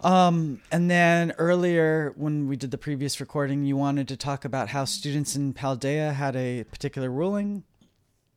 Um, 0.00 0.62
and 0.72 0.90
then 0.90 1.32
earlier 1.36 2.14
when 2.16 2.48
we 2.48 2.56
did 2.56 2.70
the 2.70 2.78
previous 2.78 3.20
recording, 3.20 3.64
you 3.64 3.76
wanted 3.76 4.08
to 4.08 4.16
talk 4.16 4.46
about 4.46 4.68
how 4.68 4.86
students 4.86 5.36
in 5.36 5.52
Paldea 5.52 6.14
had 6.14 6.36
a 6.36 6.64
particular 6.64 7.10
ruling. 7.10 7.64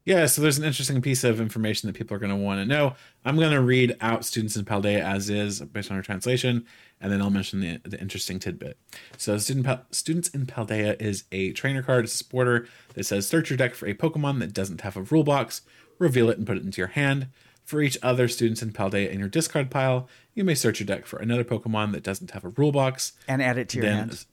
Yeah, 0.06 0.26
so 0.26 0.42
there's 0.42 0.58
an 0.58 0.66
interesting 0.66 1.02
piece 1.02 1.24
of 1.24 1.40
information 1.40 1.88
that 1.88 1.94
people 1.94 2.16
are 2.16 2.20
going 2.20 2.30
to 2.30 2.36
want 2.36 2.60
to 2.60 2.66
know. 2.66 2.96
I'm 3.24 3.38
going 3.38 3.52
to 3.52 3.62
read 3.62 3.96
out 4.02 4.26
Students 4.26 4.58
in 4.58 4.66
Paldea 4.66 5.00
as 5.00 5.30
is 5.30 5.62
based 5.62 5.92
on 5.92 5.98
our 5.98 6.04
translation, 6.04 6.66
and 7.00 7.10
then 7.12 7.22
I'll 7.22 7.30
mention 7.30 7.62
the, 7.62 7.80
the 7.86 8.00
interesting 8.02 8.38
tidbit. 8.38 8.78
So, 9.18 9.38
Student 9.38 9.80
Students 9.92 10.28
in 10.30 10.46
Paldea 10.46 11.02
is 11.02 11.24
a 11.32 11.54
trainer 11.54 11.82
card, 11.82 12.04
it's 12.04 12.16
a 12.16 12.18
supporter 12.18 12.68
that 12.96 13.06
says 13.06 13.28
search 13.28 13.50
your 13.50 13.58
deck 13.58 13.76
for 13.76 13.88
a 13.88 13.94
Pokemon 13.94 14.40
that 14.40 14.54
doesn't 14.54 14.82
have 14.82 14.98
a 14.98 15.02
rule 15.04 15.24
box, 15.24 15.62
reveal 16.00 16.30
it, 16.30 16.38
and 16.38 16.46
put 16.46 16.58
it 16.58 16.64
into 16.64 16.82
your 16.82 16.90
hand. 16.90 17.28
For 17.64 17.82
each 17.82 17.98
other 18.04 18.28
Students 18.28 18.62
in 18.62 18.74
Paldea 18.74 19.10
in 19.10 19.20
your 19.20 19.30
discard 19.30 19.72
pile, 19.72 20.10
you 20.34 20.44
may 20.44 20.54
search 20.54 20.82
your 20.82 20.88
deck 20.88 21.06
for 21.06 21.20
another 21.20 21.46
Pokemon 21.46 21.94
that 21.94 22.04
doesn't 22.04 22.32
have 22.32 22.44
a 22.44 22.50
rule 22.50 22.74
box 22.74 23.14
and 23.26 23.42
add 23.42 23.58
it 23.58 23.70
to 23.70 23.78
your 23.78 23.86
then, 23.86 23.98
hand 24.10 24.26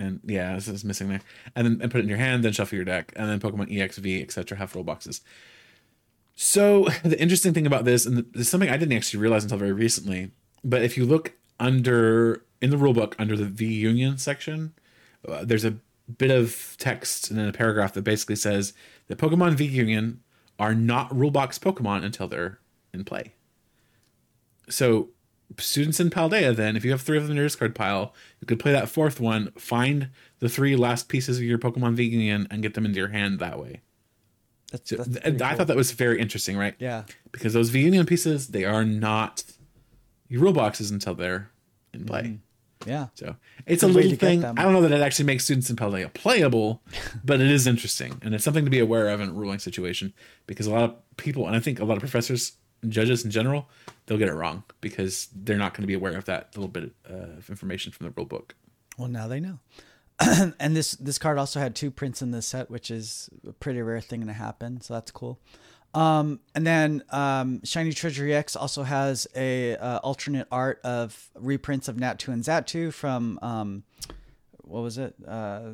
and 0.00 0.20
yeah, 0.24 0.54
this 0.54 0.66
is 0.66 0.84
missing 0.84 1.08
there. 1.08 1.20
And 1.54 1.66
then 1.66 1.78
and 1.82 1.90
put 1.90 1.98
it 1.98 2.04
in 2.04 2.08
your 2.08 2.18
hand, 2.18 2.42
then 2.42 2.52
shuffle 2.52 2.76
your 2.76 2.84
deck, 2.84 3.12
and 3.14 3.28
then 3.28 3.38
Pokemon 3.38 3.70
EXV, 3.70 4.22
etc. 4.22 4.58
have 4.58 4.74
roll 4.74 4.84
boxes. 4.84 5.20
So 6.34 6.84
the 7.04 7.20
interesting 7.20 7.54
thing 7.54 7.66
about 7.66 7.84
this, 7.84 8.06
and 8.06 8.18
this 8.32 8.42
is 8.42 8.48
something 8.48 8.70
I 8.70 8.76
didn't 8.76 8.96
actually 8.96 9.20
realize 9.20 9.44
until 9.44 9.58
very 9.58 9.72
recently, 9.72 10.32
but 10.64 10.82
if 10.82 10.96
you 10.96 11.04
look 11.04 11.34
under 11.60 12.44
in 12.60 12.70
the 12.70 12.76
rulebook 12.76 13.14
under 13.18 13.36
the 13.36 13.44
V 13.44 13.66
Union 13.66 14.18
section, 14.18 14.72
uh, 15.28 15.44
there's 15.44 15.64
a 15.64 15.76
bit 16.18 16.30
of 16.30 16.74
text 16.78 17.30
and 17.30 17.38
then 17.38 17.48
a 17.48 17.52
paragraph 17.52 17.92
that 17.94 18.02
basically 18.02 18.36
says 18.36 18.72
that 19.06 19.18
Pokemon 19.18 19.54
V 19.54 19.64
Union 19.64 20.22
are 20.58 20.74
not 20.74 21.10
rulebox 21.10 21.58
Pokemon 21.58 22.04
until 22.04 22.26
they're 22.26 22.58
in 22.92 23.04
play. 23.04 23.32
So 24.68 25.10
students 25.58 26.00
in 26.00 26.10
Paldea, 26.10 26.54
then, 26.54 26.76
if 26.76 26.84
you 26.84 26.90
have 26.90 27.00
three 27.00 27.16
of 27.16 27.24
them 27.24 27.32
in 27.32 27.36
your 27.36 27.46
discard 27.46 27.74
pile, 27.74 28.14
you 28.40 28.46
could 28.46 28.60
play 28.60 28.72
that 28.72 28.88
fourth 28.88 29.20
one, 29.20 29.52
find 29.52 30.08
the 30.38 30.48
three 30.48 30.76
last 30.76 31.08
pieces 31.08 31.38
of 31.38 31.44
your 31.44 31.58
Pokemon 31.58 31.94
V 31.94 32.04
Union, 32.04 32.46
and 32.50 32.62
get 32.62 32.74
them 32.74 32.84
into 32.84 32.98
your 32.98 33.08
hand 33.08 33.38
that 33.38 33.58
way. 33.58 33.80
That's, 34.70 34.90
that's 34.90 35.08
th- 35.08 35.24
I 35.24 35.30
cool. 35.30 35.56
thought 35.56 35.66
that 35.66 35.76
was 35.76 35.92
very 35.92 36.20
interesting, 36.20 36.56
right? 36.56 36.74
Yeah. 36.78 37.04
Because 37.32 37.52
those 37.52 37.70
V 37.70 37.80
Union 37.80 38.06
pieces, 38.06 38.48
they 38.48 38.64
are 38.64 38.84
not 38.84 39.42
your 40.28 40.42
rule 40.42 40.52
boxes 40.52 40.90
until 40.90 41.14
they're 41.14 41.50
in 41.92 42.04
play. 42.04 42.22
Mm-hmm. 42.22 42.88
Yeah. 42.88 43.08
So 43.14 43.36
it's 43.66 43.82
Good 43.82 43.90
a 43.90 43.92
little 43.92 44.16
thing. 44.16 44.44
I 44.44 44.62
don't 44.62 44.72
know 44.72 44.80
that 44.82 44.92
it 44.92 45.02
actually 45.02 45.26
makes 45.26 45.44
students 45.44 45.68
in 45.68 45.76
Paldea 45.76 46.12
playable, 46.14 46.82
but 47.24 47.40
it 47.40 47.50
is 47.50 47.66
interesting 47.66 48.18
and 48.22 48.34
it's 48.34 48.44
something 48.44 48.64
to 48.64 48.70
be 48.70 48.78
aware 48.78 49.08
of 49.08 49.20
in 49.20 49.28
a 49.28 49.32
ruling 49.32 49.58
situation 49.58 50.14
because 50.46 50.66
a 50.66 50.70
lot 50.70 50.84
of 50.84 51.16
people, 51.16 51.46
and 51.46 51.54
I 51.54 51.60
think 51.60 51.80
a 51.80 51.84
lot 51.84 51.94
of 51.94 52.00
professors 52.00 52.52
judges 52.88 53.24
in 53.24 53.30
general, 53.30 53.68
they'll 54.06 54.18
get 54.18 54.28
it 54.28 54.34
wrong 54.34 54.64
because 54.80 55.28
they're 55.34 55.58
not 55.58 55.74
going 55.74 55.82
to 55.82 55.86
be 55.86 55.94
aware 55.94 56.16
of 56.16 56.24
that 56.26 56.56
little 56.56 56.68
bit 56.68 56.92
uh, 57.08 57.38
of 57.38 57.50
information 57.50 57.92
from 57.92 58.06
the 58.06 58.12
rule 58.16 58.26
book. 58.26 58.54
Well, 58.98 59.08
now 59.08 59.28
they 59.28 59.40
know. 59.40 59.58
and 60.60 60.76
this 60.76 60.92
this 60.92 61.18
card 61.18 61.38
also 61.38 61.60
had 61.60 61.74
two 61.74 61.90
prints 61.90 62.20
in 62.20 62.30
this 62.30 62.46
set, 62.46 62.70
which 62.70 62.90
is 62.90 63.30
a 63.46 63.52
pretty 63.52 63.80
rare 63.80 64.00
thing 64.00 64.26
to 64.26 64.32
happen. 64.32 64.80
So 64.80 64.94
that's 64.94 65.10
cool. 65.10 65.40
Um, 65.94 66.40
and 66.54 66.66
then 66.66 67.02
um, 67.10 67.64
Shiny 67.64 67.92
Treasure 67.92 68.30
ex 68.30 68.54
also 68.54 68.82
has 68.82 69.26
a 69.34 69.76
uh, 69.76 69.98
alternate 69.98 70.46
art 70.52 70.80
of 70.84 71.30
reprints 71.34 71.88
of 71.88 71.96
Natu 71.96 72.28
and 72.28 72.44
Xatu 72.44 72.92
from 72.92 73.38
um, 73.42 73.82
what 74.58 74.82
was 74.82 74.98
it? 74.98 75.14
Uh, 75.26 75.72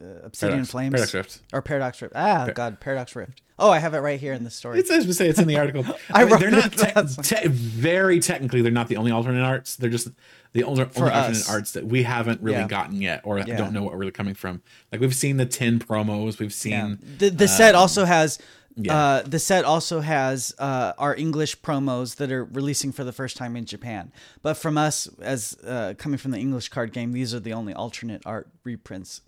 uh, 0.00 0.04
Obsidian 0.24 0.50
Paradox- 0.58 0.70
Flames 0.70 0.92
Paradox 0.92 1.14
Rift. 1.14 1.40
or 1.52 1.62
Paradox 1.62 2.02
Rift. 2.02 2.14
Ah, 2.16 2.48
God, 2.54 2.80
Paradox 2.80 3.14
Rift. 3.16 3.42
Oh, 3.58 3.70
I 3.70 3.78
have 3.78 3.92
it 3.92 3.98
right 3.98 4.18
here 4.18 4.32
in 4.32 4.42
the 4.44 4.50
story. 4.50 4.78
It's 4.78 4.90
I 4.90 4.96
was 4.96 5.04
gonna 5.04 5.14
say 5.14 5.28
it's 5.28 5.38
in 5.38 5.46
the 5.46 5.58
article. 5.58 5.84
I 6.12 6.22
I 6.22 6.24
mean, 6.24 6.32
wrote 6.32 6.40
they're 6.40 6.50
not 6.50 6.72
te- 6.72 7.22
te- 7.42 7.48
very 7.48 8.18
technically. 8.20 8.62
They're 8.62 8.72
not 8.72 8.88
the 8.88 8.96
only 8.96 9.10
alternate 9.10 9.42
arts. 9.44 9.76
They're 9.76 9.90
just 9.90 10.08
the 10.52 10.64
only, 10.64 10.82
only 10.96 11.10
alternate 11.10 11.48
arts 11.50 11.72
that 11.72 11.86
we 11.86 12.02
haven't 12.04 12.40
really 12.40 12.58
Yeah. 12.58 12.66
gotten 12.68 13.02
yet, 13.02 13.20
or 13.24 13.38
Yeah. 13.38 13.56
don't 13.58 13.72
know 13.74 13.82
what 13.82 13.92
we're 13.92 13.98
really 13.98 14.12
coming 14.12 14.34
from. 14.34 14.62
Like 14.90 15.00
we've 15.02 15.14
seen 15.14 15.36
the 15.36 15.44
ten 15.46 15.78
promos. 15.78 16.38
We've 16.38 16.50
Yeah. 16.64 16.86
seen 16.96 16.98
The 17.18 17.28
the 17.30 17.48
set 17.48 17.74
also 17.74 18.06
has 18.06 18.38
yeah. 18.76 18.96
uh, 18.96 19.22
the 19.26 19.38
set 19.38 19.66
also 19.66 20.00
has 20.00 20.54
uh, 20.58 20.94
our 20.96 21.14
English 21.14 21.60
promos 21.60 22.16
that 22.16 22.32
are 22.32 22.44
releasing 22.46 22.92
for 22.92 23.04
the 23.04 23.12
first 23.12 23.36
time 23.36 23.56
in 23.56 23.66
Japan. 23.66 24.10
But 24.40 24.54
from 24.54 24.78
us, 24.78 25.06
as 25.20 25.58
uh, 25.66 25.92
coming 25.98 26.16
from 26.16 26.30
the 26.30 26.38
English 26.38 26.70
card 26.70 26.94
game, 26.94 27.12
these 27.12 27.34
are 27.34 27.40
the 27.40 27.52
only 27.52 27.74
alternate 27.74 28.22
art 28.24 28.48
reprints 28.64 29.20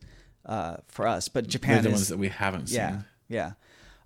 uh, 0.47 0.77
for 0.89 1.07
us. 1.07 1.29
But 1.29 1.47
Japan 1.47 1.75
they're 1.75 1.83
the 1.83 1.89
is 1.91 1.95
ones 1.95 2.09
that 2.09 2.19
we 2.19 2.29
haven't 2.29 2.69
seen. 2.69 2.79
yeah, 2.79 3.01
yeah. 3.29 3.53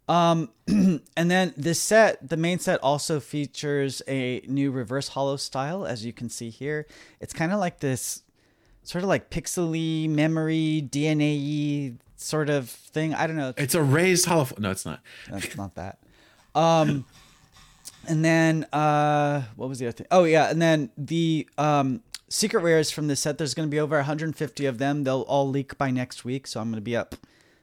Um, 0.08 0.50
and 0.68 1.30
then 1.30 1.52
this 1.56 1.80
set, 1.80 2.28
the 2.28 2.36
main 2.36 2.58
set 2.58 2.80
also 2.82 3.18
features 3.18 4.02
a 4.06 4.40
new 4.46 4.70
reverse 4.70 5.08
hollow 5.08 5.36
style, 5.36 5.84
as 5.84 6.04
you 6.04 6.12
can 6.12 6.28
see 6.28 6.50
here. 6.50 6.86
It's 7.20 7.32
kind 7.32 7.52
of 7.52 7.58
like 7.58 7.80
this, 7.80 8.22
sort 8.84 9.02
of 9.02 9.08
like 9.08 9.30
pixely 9.30 10.08
memory 10.08 10.88
DNA 10.88 11.96
sort 12.16 12.48
of 12.50 12.68
thing. 12.70 13.14
I 13.14 13.26
don't 13.26 13.36
know. 13.36 13.52
It's 13.56 13.74
a 13.74 13.82
raised 13.82 14.26
hollow. 14.26 14.46
No, 14.58 14.70
it's 14.70 14.86
not. 14.86 15.00
That's 15.28 15.56
not 15.56 15.74
that. 15.74 15.98
Um, 16.54 17.04
and 18.08 18.24
then 18.24 18.64
uh, 18.72 19.42
what 19.56 19.68
was 19.68 19.78
the 19.78 19.86
other 19.86 19.92
thing? 19.92 20.06
Oh 20.10 20.24
yeah, 20.24 20.50
and 20.50 20.62
then 20.62 20.90
the 20.96 21.48
um 21.58 22.02
secret 22.28 22.62
rares 22.62 22.90
from 22.90 23.08
this 23.08 23.20
set. 23.20 23.38
There's 23.38 23.54
going 23.54 23.68
to 23.68 23.70
be 23.70 23.80
over 23.80 23.96
150 23.96 24.66
of 24.66 24.78
them. 24.78 25.04
They'll 25.04 25.22
all 25.22 25.48
leak 25.48 25.78
by 25.78 25.90
next 25.90 26.24
week, 26.24 26.46
so 26.46 26.60
I'm 26.60 26.68
going 26.68 26.76
to 26.76 26.80
be 26.80 26.96
up 26.96 27.14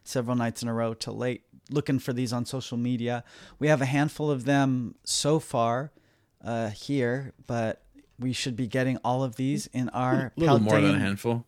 several 0.04 0.36
nights 0.36 0.62
in 0.62 0.68
a 0.70 0.74
row 0.74 0.94
till 0.94 1.16
late 1.16 1.44
looking 1.70 2.00
for 2.00 2.14
these 2.14 2.34
on 2.34 2.46
social 2.46 2.78
media. 2.78 3.24
We 3.60 3.68
have 3.68 3.82
a 3.82 3.86
handful 3.86 4.30
of 4.30 4.46
them 4.46 4.96
so 5.04 5.40
far 5.40 5.92
uh, 6.44 6.70
here, 6.70 7.34
but 7.48 7.82
we 8.20 8.34
should 8.34 8.56
be 8.56 8.68
getting 8.68 8.98
all 8.98 9.24
of 9.24 9.38
these 9.38 9.68
in 9.68 9.90
our 9.90 10.34
A 10.38 10.40
little 10.40 10.60
more 10.60 10.80
than 10.82 10.96
a 10.96 11.00
handful. 11.00 11.46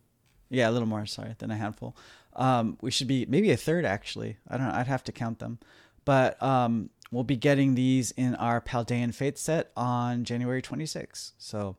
yeah, 0.50 0.70
a 0.70 0.72
little 0.72 0.88
more, 0.88 1.06
sorry, 1.06 1.36
than 1.38 1.52
a 1.52 1.56
handful. 1.58 1.96
Um, 2.36 2.78
we 2.82 2.92
should 2.92 3.08
be 3.08 3.26
maybe 3.26 3.52
a 3.52 3.58
third 3.58 3.86
actually. 3.86 4.38
I 4.48 4.58
don't 4.58 4.68
know. 4.68 4.74
I'd 4.74 4.88
have 4.88 5.04
to 5.06 5.12
count 5.12 5.40
them. 5.40 5.60
But 6.06 6.42
um, 6.42 6.90
we'll 7.12 7.24
be 7.24 7.38
getting 7.38 7.76
these 7.76 8.12
in 8.12 8.36
our 8.36 8.62
Paldean 8.62 9.14
Fate 9.14 9.38
set 9.38 9.72
on 9.76 10.24
January 10.24 10.62
26th. 10.62 11.32
So, 11.38 11.78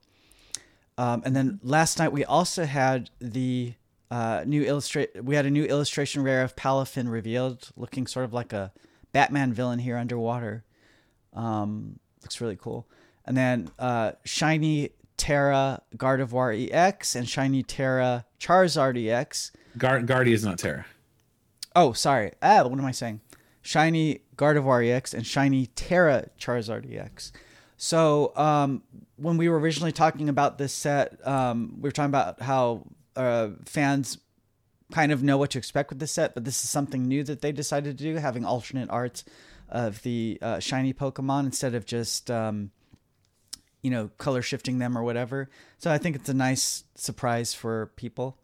um, 0.98 1.22
and 1.24 1.34
then 1.36 1.60
last 1.62 1.98
night 1.98 2.12
we 2.12 2.24
also 2.24 2.64
had 2.64 3.10
the 3.20 3.74
uh, 4.10 4.44
new 4.46 4.62
illustrate. 4.64 5.22
We 5.24 5.34
had 5.34 5.46
a 5.46 5.50
new 5.50 5.64
illustration 5.64 6.22
rare 6.22 6.42
of 6.42 6.56
Palafin 6.56 7.10
revealed, 7.10 7.70
looking 7.76 8.06
sort 8.06 8.24
of 8.24 8.32
like 8.32 8.52
a 8.52 8.72
Batman 9.12 9.52
villain 9.52 9.78
here 9.78 9.96
underwater. 9.96 10.64
Um, 11.32 11.98
looks 12.22 12.40
really 12.40 12.56
cool. 12.56 12.86
And 13.24 13.36
then 13.36 13.70
uh, 13.78 14.12
shiny 14.24 14.90
Tera 15.16 15.82
Gardevoir 15.96 16.70
EX 16.70 17.14
and 17.14 17.28
shiny 17.28 17.62
Tera 17.62 18.24
Charizard 18.38 18.96
EX. 19.04 19.52
Gar- 19.76 20.02
Guardy 20.02 20.32
is 20.32 20.44
not 20.44 20.58
Tera. 20.58 20.86
Oh, 21.74 21.92
sorry. 21.92 22.32
Ah, 22.40 22.62
what 22.66 22.78
am 22.78 22.84
I 22.84 22.92
saying? 22.92 23.20
Shiny 23.60 24.20
Gardevoir 24.36 24.88
EX 24.88 25.12
and 25.12 25.26
shiny 25.26 25.66
Tera 25.66 26.28
Charizard 26.38 26.90
EX. 26.90 27.32
So, 27.76 28.32
um, 28.36 28.82
when 29.16 29.36
we 29.36 29.48
were 29.48 29.58
originally 29.58 29.92
talking 29.92 30.28
about 30.28 30.58
this 30.58 30.72
set, 30.72 31.26
um, 31.26 31.74
we 31.76 31.88
were 31.88 31.92
talking 31.92 32.10
about 32.10 32.40
how 32.40 32.86
uh, 33.14 33.48
fans 33.64 34.18
kind 34.92 35.12
of 35.12 35.22
know 35.22 35.36
what 35.36 35.50
to 35.50 35.58
expect 35.58 35.90
with 35.90 35.98
this 35.98 36.12
set, 36.12 36.34
but 36.34 36.44
this 36.44 36.62
is 36.62 36.70
something 36.70 37.06
new 37.06 37.24
that 37.24 37.40
they 37.42 37.52
decided 37.52 37.98
to 37.98 38.04
do, 38.04 38.14
having 38.16 38.44
alternate 38.44 38.88
arts 38.90 39.24
of 39.68 40.02
the 40.02 40.38
uh, 40.40 40.58
shiny 40.60 40.92
Pokemon 40.92 41.44
instead 41.44 41.74
of 41.74 41.84
just, 41.84 42.30
um, 42.30 42.70
you 43.82 43.90
know, 43.90 44.10
color 44.18 44.42
shifting 44.42 44.78
them 44.78 44.96
or 44.96 45.02
whatever. 45.02 45.50
So 45.78 45.90
I 45.90 45.98
think 45.98 46.16
it's 46.16 46.28
a 46.28 46.34
nice 46.34 46.84
surprise 46.94 47.52
for 47.52 47.86
people. 47.96 48.38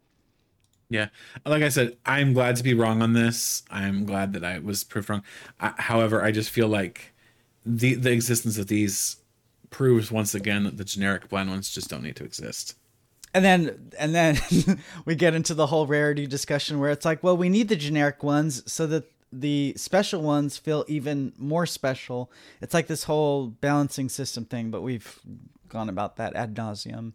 Yeah, 0.89 1.07
like 1.45 1.63
I 1.63 1.69
said, 1.69 1.97
I'm 2.05 2.33
glad 2.33 2.57
to 2.57 2.63
be 2.63 2.73
wrong 2.73 3.01
on 3.01 3.13
this. 3.13 3.63
I'm 3.71 4.05
glad 4.05 4.33
that 4.33 4.43
I 4.43 4.59
was 4.59 4.83
proved 4.83 5.09
wrong. 5.09 5.23
I, 5.59 5.73
however, 5.77 6.23
I 6.23 6.31
just 6.31 6.51
feel 6.51 6.67
like 6.67 7.13
the 7.65 7.95
the 7.95 8.11
existence 8.11 8.57
of 8.57 8.67
these 8.67 9.17
proves 9.73 10.11
once 10.11 10.33
again 10.33 10.63
that 10.63 10.77
the 10.77 10.85
generic 10.85 11.27
blind 11.27 11.49
ones 11.49 11.69
just 11.69 11.89
don't 11.89 12.03
need 12.03 12.15
to 12.15 12.23
exist. 12.23 12.75
And 13.33 13.43
then 13.43 13.91
and 13.99 14.15
then 14.15 14.37
we 15.05 15.15
get 15.15 15.33
into 15.33 15.53
the 15.53 15.67
whole 15.67 15.87
rarity 15.87 16.27
discussion 16.27 16.79
where 16.79 16.91
it's 16.91 17.03
like, 17.03 17.23
well, 17.23 17.35
we 17.35 17.49
need 17.49 17.67
the 17.67 17.75
generic 17.75 18.23
ones 18.23 18.63
so 18.71 18.87
that 18.87 19.05
the 19.31 19.73
special 19.75 20.21
ones 20.21 20.57
feel 20.57 20.85
even 20.87 21.33
more 21.37 21.65
special. 21.65 22.31
It's 22.61 22.73
like 22.73 22.87
this 22.87 23.05
whole 23.05 23.47
balancing 23.47 24.07
system 24.07 24.45
thing, 24.45 24.69
but 24.69 24.81
we've 24.81 25.19
gone 25.67 25.89
about 25.89 26.17
that 26.17 26.35
ad 26.35 26.55
nauseum 26.55 27.13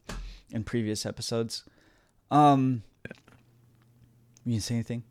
in 0.50 0.64
previous 0.64 1.06
episodes. 1.06 1.62
Um, 2.30 2.82
you 4.44 4.58
say 4.58 4.74
anything? 4.74 5.04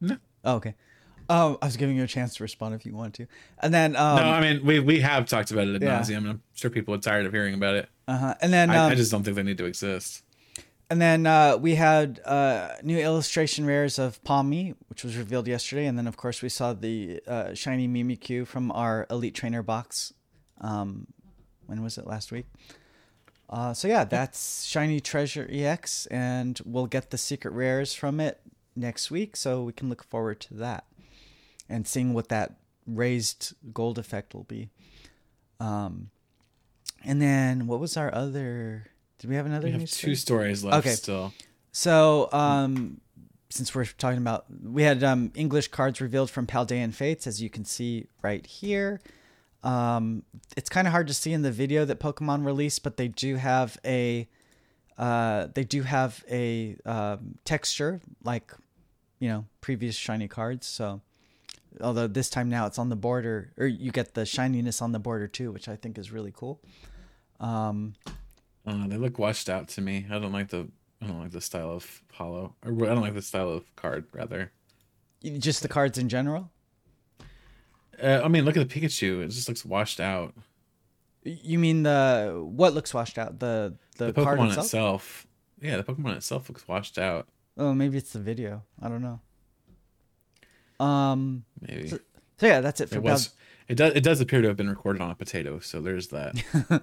No. 0.00 0.16
Oh, 0.42 0.54
okay. 0.56 0.74
Um, 1.30 1.58
I 1.62 1.66
was 1.66 1.76
giving 1.76 1.96
you 1.96 2.02
a 2.02 2.08
chance 2.08 2.34
to 2.36 2.42
respond 2.42 2.74
if 2.74 2.84
you 2.84 2.94
want 2.94 3.14
to, 3.14 3.26
and 3.60 3.72
then 3.72 3.94
um, 3.96 4.16
no, 4.16 4.22
I 4.30 4.40
mean 4.40 4.66
we 4.66 4.80
we 4.80 5.00
have 5.00 5.26
talked 5.26 5.50
about 5.50 5.68
it 5.68 5.76
ad 5.76 5.82
Yeah. 5.82 6.00
nauseum, 6.00 6.16
and 6.18 6.28
I'm 6.28 6.42
sure 6.54 6.70
people 6.70 6.94
are 6.94 6.98
tired 6.98 7.24
of 7.26 7.32
hearing 7.32 7.54
about 7.54 7.74
it. 7.76 7.88
uh-huh. 8.08 8.34
and 8.42 8.52
then 8.52 8.70
I, 8.70 8.76
um, 8.76 8.92
I 8.92 8.94
just 8.96 9.10
don't 9.12 9.22
think 9.22 9.36
they 9.36 9.42
need 9.44 9.58
to 9.58 9.64
exist. 9.66 10.24
And 10.90 11.00
then 11.00 11.24
uh, 11.24 11.56
we 11.56 11.76
had 11.76 12.20
uh, 12.24 12.70
new 12.82 12.98
illustration 12.98 13.64
rares 13.64 13.96
of 13.96 14.20
Palmy, 14.24 14.74
which 14.88 15.04
was 15.04 15.16
revealed 15.16 15.46
yesterday. 15.46 15.86
And 15.86 15.96
then, 15.96 16.08
of 16.08 16.16
course, 16.16 16.42
we 16.42 16.48
saw 16.48 16.72
the 16.72 17.20
uh, 17.28 17.54
shiny 17.54 17.86
Mimikyu 17.86 18.44
from 18.44 18.72
our 18.72 19.06
Elite 19.08 19.36
Trainer 19.36 19.62
box. 19.62 20.12
Um, 20.60 21.06
when 21.66 21.80
was 21.84 21.96
it? 21.96 22.08
Last 22.08 22.32
week. 22.32 22.46
Uh, 23.48 23.72
so 23.72 23.86
yeah, 23.86 24.02
that's 24.02 24.64
Shiny 24.64 24.98
Treasure 24.98 25.46
EX, 25.48 26.06
and 26.06 26.60
we'll 26.64 26.86
get 26.86 27.10
the 27.10 27.18
secret 27.18 27.52
rares 27.52 27.94
from 27.94 28.18
it 28.18 28.40
next 28.74 29.12
week. 29.12 29.36
So 29.36 29.62
we 29.62 29.72
can 29.72 29.88
look 29.88 30.02
forward 30.02 30.40
to 30.40 30.54
that 30.54 30.84
and 31.70 31.86
seeing 31.86 32.12
what 32.12 32.28
that 32.28 32.56
raised 32.86 33.54
gold 33.72 33.98
effect 33.98 34.34
will 34.34 34.44
be. 34.44 34.68
Um, 35.60 36.10
and 37.04 37.20
then 37.22 37.66
what 37.66 37.80
was 37.80 37.96
our 37.96 38.14
other? 38.14 38.86
Did 39.18 39.30
we 39.30 39.36
have 39.36 39.46
another? 39.46 39.66
We 39.66 39.72
have 39.72 39.90
two 39.90 40.14
stories 40.14 40.64
left 40.64 40.86
Okay. 40.86 40.94
still. 40.94 41.32
So, 41.72 42.28
um, 42.32 43.00
since 43.48 43.74
we're 43.74 43.84
talking 43.84 44.18
about, 44.18 44.46
we 44.62 44.82
had 44.82 45.02
um, 45.02 45.32
English 45.34 45.68
cards 45.68 46.00
revealed 46.00 46.30
from 46.30 46.46
Paldean 46.46 46.92
Fates, 46.92 47.26
as 47.26 47.42
you 47.42 47.50
can 47.50 47.64
see 47.64 48.06
right 48.22 48.44
here. 48.46 49.00
Um, 49.62 50.22
it's 50.56 50.70
kind 50.70 50.86
of 50.86 50.92
hard 50.92 51.06
to 51.08 51.14
see 51.14 51.32
in 51.32 51.42
the 51.42 51.50
video 51.50 51.84
that 51.84 52.00
Pokemon 52.00 52.44
released, 52.46 52.82
but 52.82 52.96
they 52.96 53.08
do 53.08 53.36
have 53.36 53.78
a, 53.84 54.28
uh, 54.96 55.48
they 55.54 55.64
do 55.64 55.82
have 55.82 56.24
a 56.30 56.76
um, 56.86 57.38
texture 57.44 58.00
like, 58.24 58.52
you 59.18 59.28
know, 59.28 59.44
previous 59.60 59.96
shiny 59.96 60.28
cards. 60.28 60.66
So, 60.66 61.02
although 61.80 62.06
this 62.06 62.30
time 62.30 62.48
now 62.48 62.66
it's 62.66 62.78
on 62.78 62.88
the 62.88 62.96
border, 62.96 63.52
or 63.56 63.66
you 63.66 63.90
get 63.90 64.14
the 64.14 64.24
shininess 64.26 64.80
on 64.82 64.92
the 64.92 64.98
border 64.98 65.26
too, 65.28 65.52
which 65.52 65.68
I 65.68 65.76
think 65.76 65.98
is 65.98 66.10
really 66.12 66.32
cool. 66.34 66.60
Um, 67.38 67.94
Uh, 68.66 68.86
they 68.88 68.96
look 68.98 69.18
washed 69.18 69.48
out 69.48 69.68
to 69.68 69.80
me. 69.80 70.06
I 70.10 70.18
don't 70.18 70.32
like 70.32 70.48
the 70.48 70.68
I 71.02 71.06
don't 71.06 71.20
like 71.20 71.30
the 71.30 71.40
style 71.40 71.70
of 71.70 72.02
hollow. 72.12 72.54
Or 72.64 72.72
I 72.84 72.88
don't 72.94 73.00
like 73.00 73.14
the 73.14 73.22
style 73.22 73.48
of 73.48 73.74
card 73.76 74.04
rather. 74.12 74.52
just 75.22 75.62
the 75.62 75.68
cards 75.68 75.96
in 75.98 76.08
general. 76.10 76.50
Uh, 78.02 78.20
I 78.24 78.28
mean, 78.28 78.44
look 78.44 78.56
at 78.56 78.68
the 78.68 78.80
Pikachu. 78.80 79.22
It 79.22 79.28
just 79.28 79.48
looks 79.48 79.64
washed 79.64 80.00
out. 80.00 80.34
You 81.22 81.58
mean 81.58 81.82
the 81.82 82.40
what 82.44 82.74
looks 82.74 82.92
washed 82.94 83.18
out? 83.18 83.38
The 83.40 83.74
the, 83.96 84.12
The 84.12 84.24
card 84.24 84.38
Pokemon 84.38 84.46
itself? 84.48 84.64
itself. 84.66 85.26
Yeah, 85.60 85.76
the 85.78 85.84
Pokemon 85.84 86.16
itself 86.16 86.48
looks 86.48 86.66
washed 86.68 86.98
out. 86.98 87.28
Oh, 87.58 87.74
maybe 87.74 87.98
it's 87.98 88.12
the 88.12 88.20
video. 88.20 88.62
I 88.80 88.88
don't 88.88 89.02
know. 89.02 89.20
Um. 90.80 91.44
Maybe 91.60 91.88
So 91.88 91.98
yeah, 92.42 92.60
that's 92.60 92.80
it 92.80 92.88
for 92.88 92.96
it 92.96 93.02
was. 93.02 93.30
It 93.68 93.76
does. 93.76 93.94
It 93.94 94.02
does 94.02 94.20
appear 94.20 94.42
to 94.42 94.48
have 94.48 94.56
been 94.56 94.70
recorded 94.70 95.00
on 95.02 95.10
a 95.10 95.14
potato. 95.14 95.60
So 95.60 95.80
there's 95.80 96.08
that. 96.08 96.82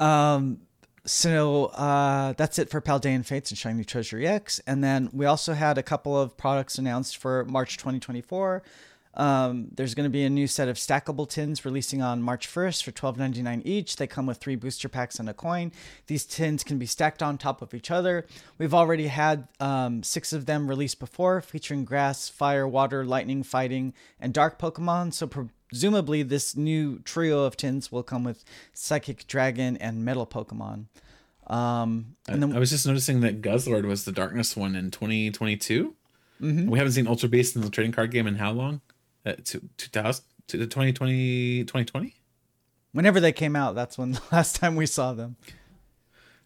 Um, 0.00 0.62
so 1.04 1.66
uh, 1.66 2.32
that's 2.32 2.58
it 2.58 2.70
for 2.70 2.80
Paldean 2.80 3.24
Fates 3.24 3.50
and 3.50 3.58
Shiny 3.58 3.84
Treasure 3.84 4.20
ex. 4.24 4.60
And 4.66 4.82
then 4.82 5.10
we 5.12 5.26
also 5.26 5.52
had 5.52 5.78
a 5.78 5.82
couple 5.82 6.18
of 6.18 6.36
products 6.36 6.78
announced 6.78 7.16
for 7.16 7.44
March 7.44 7.76
2024. 7.76 8.62
Um, 9.14 9.68
there's 9.74 9.94
going 9.94 10.04
to 10.04 10.10
be 10.10 10.22
a 10.24 10.30
new 10.30 10.46
set 10.46 10.68
of 10.68 10.76
stackable 10.76 11.28
tins 11.28 11.64
releasing 11.64 12.00
on 12.00 12.22
March 12.22 12.48
1st 12.48 12.84
for 12.84 12.92
$12.99 12.92 13.62
each. 13.64 13.96
They 13.96 14.06
come 14.06 14.26
with 14.26 14.38
three 14.38 14.54
booster 14.54 14.88
packs 14.88 15.18
and 15.18 15.28
a 15.28 15.34
coin. 15.34 15.72
These 16.06 16.24
tins 16.24 16.62
can 16.62 16.78
be 16.78 16.86
stacked 16.86 17.22
on 17.22 17.36
top 17.36 17.60
of 17.60 17.74
each 17.74 17.90
other. 17.90 18.26
We've 18.56 18.74
already 18.74 19.08
had 19.08 19.48
um, 19.58 20.02
six 20.02 20.32
of 20.32 20.46
them 20.46 20.68
released 20.68 21.00
before, 21.00 21.40
featuring 21.40 21.84
grass, 21.84 22.28
fire, 22.28 22.68
water, 22.68 23.04
lightning, 23.04 23.42
fighting, 23.42 23.94
and 24.20 24.32
dark 24.32 24.60
Pokemon. 24.60 25.12
So 25.12 25.26
presumably, 25.26 26.22
this 26.22 26.56
new 26.56 27.00
trio 27.00 27.44
of 27.44 27.56
tins 27.56 27.90
will 27.90 28.04
come 28.04 28.22
with 28.22 28.44
Psychic 28.72 29.26
Dragon 29.26 29.76
and 29.78 30.04
Metal 30.04 30.26
Pokemon. 30.26 30.86
Um, 31.48 32.14
and 32.28 32.40
then 32.40 32.54
I 32.54 32.60
was 32.60 32.70
just 32.70 32.86
noticing 32.86 33.20
that 33.22 33.42
Guzzlord 33.42 33.84
was 33.84 34.04
the 34.04 34.12
darkness 34.12 34.56
one 34.56 34.76
in 34.76 34.92
2022. 34.92 35.96
We 36.70 36.78
haven't 36.78 36.92
seen 36.92 37.08
Ultra 37.08 37.28
Beast 37.28 37.56
in 37.56 37.62
the 37.62 37.70
trading 37.70 37.92
card 37.92 38.12
game 38.12 38.26
in 38.26 38.36
how 38.36 38.52
long? 38.52 38.80
Uh, 39.24 39.34
to 39.44 39.60
2000 39.76 40.24
to 40.48 40.56
the 40.56 40.66
2020 40.66 41.64
2020. 41.64 42.14
whenever 42.92 43.20
they 43.20 43.32
came 43.32 43.54
out, 43.54 43.74
that's 43.74 43.98
when 43.98 44.12
the 44.12 44.22
last 44.32 44.56
time 44.56 44.76
we 44.76 44.86
saw 44.86 45.12
them. 45.12 45.36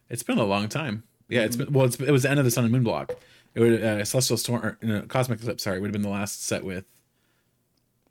It's 0.09 0.23
been 0.23 0.39
a 0.39 0.45
long 0.45 0.69
time. 0.69 1.05
Yeah, 1.29 1.43
it's 1.43 1.57
been 1.57 1.73
well. 1.73 1.87
It's, 1.87 1.97
it 1.97 2.11
was 2.11 2.25
the 2.25 2.31
end 2.31 2.39
of 2.39 2.45
the 2.45 2.51
Sun 2.51 2.65
and 2.65 2.73
Moon 2.73 2.83
block. 2.83 3.15
It 3.55 3.61
would 3.61 3.83
uh, 3.83 4.05
Celestial 4.05 4.37
Storm, 4.37 4.65
or, 4.65 4.79
no, 4.83 5.03
Cosmic 5.03 5.41
Eclipse. 5.41 5.63
Sorry, 5.63 5.81
would 5.81 5.87
have 5.87 5.93
been 5.93 6.03
the 6.03 6.09
last 6.09 6.45
set 6.45 6.65
with 6.65 6.85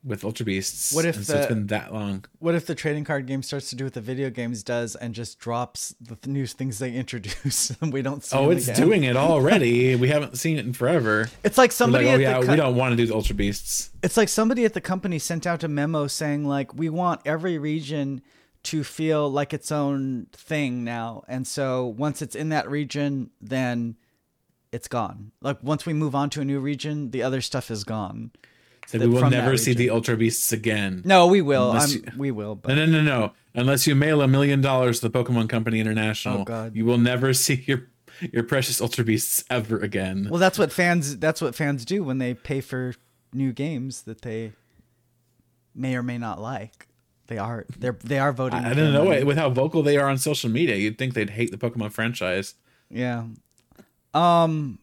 with 0.06 0.24
Ultra 0.26 0.46
Beasts. 0.46 0.94
What 0.94 1.06
if 1.06 1.16
And 1.16 1.26
so 1.26 1.38
it's 1.38 1.48
the- 1.48 1.54
been 1.56 1.68
that 1.68 1.94
long? 1.94 2.26
What 2.40 2.56
if 2.56 2.66
the 2.66 2.76
trading 2.76 3.06
card 3.06 3.26
game 3.26 3.42
starts 3.42 3.70
to 3.70 3.76
do 3.76 3.86
what 3.86 3.94
the 3.94 4.02
video 4.02 4.30
games 4.30 4.62
does 4.64 4.96
and 4.96 5.14
just 5.16 5.40
drops 5.40 5.96
the 6.02 6.16
th- 6.16 6.28
new 6.28 6.46
things 6.46 6.80
they 6.80 6.94
introduce 7.04 7.70
and 7.82 7.94
we 7.94 8.02
don't 8.02 8.24
see? 8.24 8.36
Oh, 8.38 8.50
it's 8.50 8.68
again? 8.68 8.82
doing 8.82 9.04
it 9.06 9.16
already. 9.18 9.96
we 9.96 10.10
haven't 10.10 10.38
seen 10.38 10.58
it 10.58 10.66
in 10.66 10.74
forever. 10.74 11.30
It's 11.44 11.58
like 11.58 11.72
somebody 11.72 12.06
like, 12.06 12.12
oh 12.14 12.16
at 12.16 12.22
yeah, 12.22 12.40
the 12.42 12.52
we 12.52 12.56
don't 12.58 12.76
want 12.76 12.92
to 12.92 12.98
do 12.98 13.06
the 13.08 13.16
Ultra 13.16 13.36
Beasts. 13.36 13.92
it's 14.04 14.18
like 14.18 14.30
somebody 14.30 14.66
at 14.66 14.74
the 14.74 14.82
company 14.82 15.20
sent 15.20 15.48
out 15.48 15.64
a 15.64 15.68
memo 15.68 16.08
saying 16.08 16.46
like 16.46 16.74
we 16.74 16.90
want 16.90 17.22
every 17.26 17.58
region 17.58 18.22
to 18.64 18.84
feel 18.84 19.30
like 19.30 19.54
its 19.54 19.72
own 19.74 20.28
thing 20.32 20.84
now 20.86 21.22
and 21.28 21.46
so 21.46 21.86
once 21.86 22.22
it's 22.22 22.34
in 22.34 22.48
that 22.48 22.70
region 22.70 23.30
then 23.42 23.98
it's 24.72 24.88
gone 24.88 25.34
like 25.42 25.62
once 25.62 25.86
we 25.86 25.92
move 25.92 26.16
on 26.16 26.30
to 26.30 26.40
a 26.40 26.46
new 26.46 26.62
region 26.62 27.12
the 27.12 27.22
other 27.22 27.42
stuff 27.42 27.70
is 27.70 27.84
gone 27.84 28.32
So 28.88 28.98
The- 28.98 29.08
we 29.10 29.16
will 29.16 29.30
never 29.30 29.58
see 29.58 29.74
the 29.74 29.90
Ultra 29.90 30.16
Beasts 30.18 30.52
again. 30.52 31.02
no 31.06 31.28
we 31.28 31.42
will 31.42 31.76
you- 31.88 32.04
we 32.18 32.32
will 32.32 32.56
but 32.56 32.76
No, 32.76 32.86
no, 32.86 33.02
no, 33.02 33.02
no. 33.02 33.32
Unless 33.56 33.86
you 33.88 33.94
mail 33.96 34.22
a 34.22 34.28
million 34.28 34.62
dollars 34.62 35.00
to 35.00 35.10
the 35.10 35.24
Pokemon 35.24 35.48
Company 35.48 35.80
International, 35.80 36.42
Oh, 36.42 36.44
God. 36.44 36.76
you 36.76 36.86
will 36.86 36.98
never 36.98 37.34
see 37.46 37.64
your 37.68 37.88
your 38.32 38.44
precious 38.44 38.80
Ultra 38.80 39.04
Beasts 39.04 39.44
ever 39.50 39.78
again. 39.80 40.28
well 40.30 40.40
that's 40.40 40.58
what 40.60 40.72
fans 40.72 41.18
that's 41.18 41.42
what 41.42 41.56
fans 41.56 41.84
do 41.86 42.04
when 42.04 42.18
they 42.20 42.34
pay 42.34 42.62
for 42.62 42.94
new 43.34 43.52
games 43.52 44.04
that 44.04 44.22
they 44.22 44.52
may 45.74 45.96
or 45.96 46.04
may 46.04 46.18
not 46.20 46.40
like 46.40 46.88
they 47.28 47.38
are 47.40 47.66
they're 47.80 47.98
they 48.04 48.20
are 48.20 48.32
voting 48.32 48.60
I, 48.60 48.72
I 48.72 48.74
don't 48.76 48.94
know. 48.94 49.26
With 49.26 49.38
how 49.38 49.50
vocal 49.50 49.82
they 49.82 49.98
are 49.98 50.08
on 50.10 50.18
social 50.20 50.50
media, 50.50 50.76
you'd 50.76 50.98
think 51.00 51.14
they'd 51.16 51.32
hate 51.32 51.50
the 51.52 51.58
Pokemon 51.58 51.92
franchise. 51.92 52.54
Yeah. 52.90 53.24
Um, 54.14 54.78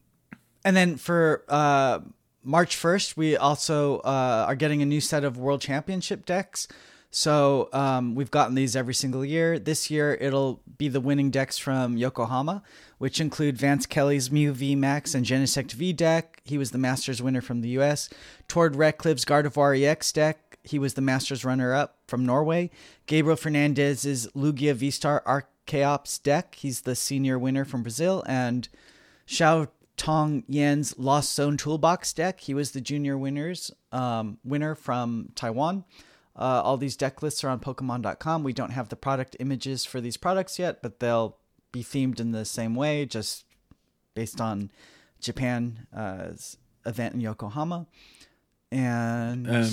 and 0.65 0.75
then 0.77 0.97
for 0.97 1.45
uh, 1.49 2.01
March 2.43 2.77
1st, 2.77 3.17
we 3.17 3.37
also 3.37 3.99
uh, 3.99 4.45
are 4.49 4.55
getting 4.55 4.81
a 4.83 4.87
new 4.87 5.01
set 5.01 5.25
of 5.25 5.37
World 5.37 5.61
Championship 5.61 6.25
decks. 6.25 6.67
So 7.11 7.69
um, 7.73 8.15
we've 8.15 8.31
gotten 8.31 8.55
these 8.55 8.77
every 8.77 8.95
single 8.95 9.25
year. 9.25 9.59
This 9.59 9.91
year, 9.91 10.17
it'll 10.21 10.63
be 10.79 10.89
the 10.89 11.01
winning 11.01 11.31
decks 11.31 11.59
from 11.59 11.97
Yokohama, 11.97 12.63
which 12.99 13.21
include 13.21 13.59
Vance 13.59 13.85
Kelly's 13.85 14.31
Mew 14.31 14.53
V 14.53 14.77
Max 14.77 15.15
and 15.15 15.27
Genesect 15.27 15.73
V 15.73 15.93
deck. 15.93 16.41
He 16.45 16.57
was 16.57 16.71
the 16.71 16.79
Masters 16.79 17.21
winner 17.21 17.41
from 17.41 17.63
the 17.63 17.71
US. 17.81 18.09
Tord 18.47 18.77
Reklev's 18.77 19.25
Gardevoir 19.25 19.81
EX 19.81 20.13
deck. 20.13 20.59
He 20.63 20.79
was 20.79 20.95
the 20.95 21.01
Masters 21.01 21.45
runner 21.45 21.75
up 21.75 21.97
from 22.07 22.25
Norway. 22.25 22.71
Gabriel 23.07 23.37
Fernandez's 23.37 24.29
Lugia 24.29 24.75
V 24.75 24.93
Star 24.93 25.23
Archeops 25.27 26.23
deck. 26.23 26.55
He's 26.55 26.83
the 26.83 26.95
senior 26.95 27.41
winner 27.41 27.65
from 27.65 27.83
Brazil. 27.83 28.23
And 28.27 28.69
Xiao 29.27 29.69
Tong 30.01 30.45
Yan's 30.49 30.99
Lost 30.99 31.35
Zone 31.35 31.59
Toolbox 31.59 32.15
deck. 32.15 32.41
He 32.41 32.55
was 32.55 32.71
the 32.71 32.81
junior 32.81 33.19
winners 33.19 33.71
um, 33.93 34.39
winner 34.43 34.75
from 34.75 35.29
Taiwan. 35.35 35.85
Uh, 36.35 36.63
all 36.65 36.79
these 36.79 36.97
deck 36.97 37.23
lists 37.23 37.45
are 37.45 37.51
on 37.51 37.61
Pokemon.com. 37.61 38.43
We 38.43 38.55
don't 38.55 38.71
have 38.71 38.89
the 38.89 38.97
product 38.97 39.37
images 39.41 39.85
for 39.85 40.01
these 40.01 40.17
products 40.17 40.59
yet, 40.59 40.81
but 40.81 41.01
they'll 41.01 41.37
be 41.71 41.85
themed 41.85 42.19
in 42.19 42.33
the 42.33 42.47
same 42.47 42.75
way, 42.75 43.05
just 43.05 43.45
based 44.15 44.41
on 44.41 44.71
Japan's 45.21 46.57
event 46.87 47.15
in 47.15 47.21
Yokohama. 47.21 47.87
And 48.73 49.47
Um, 49.51 49.71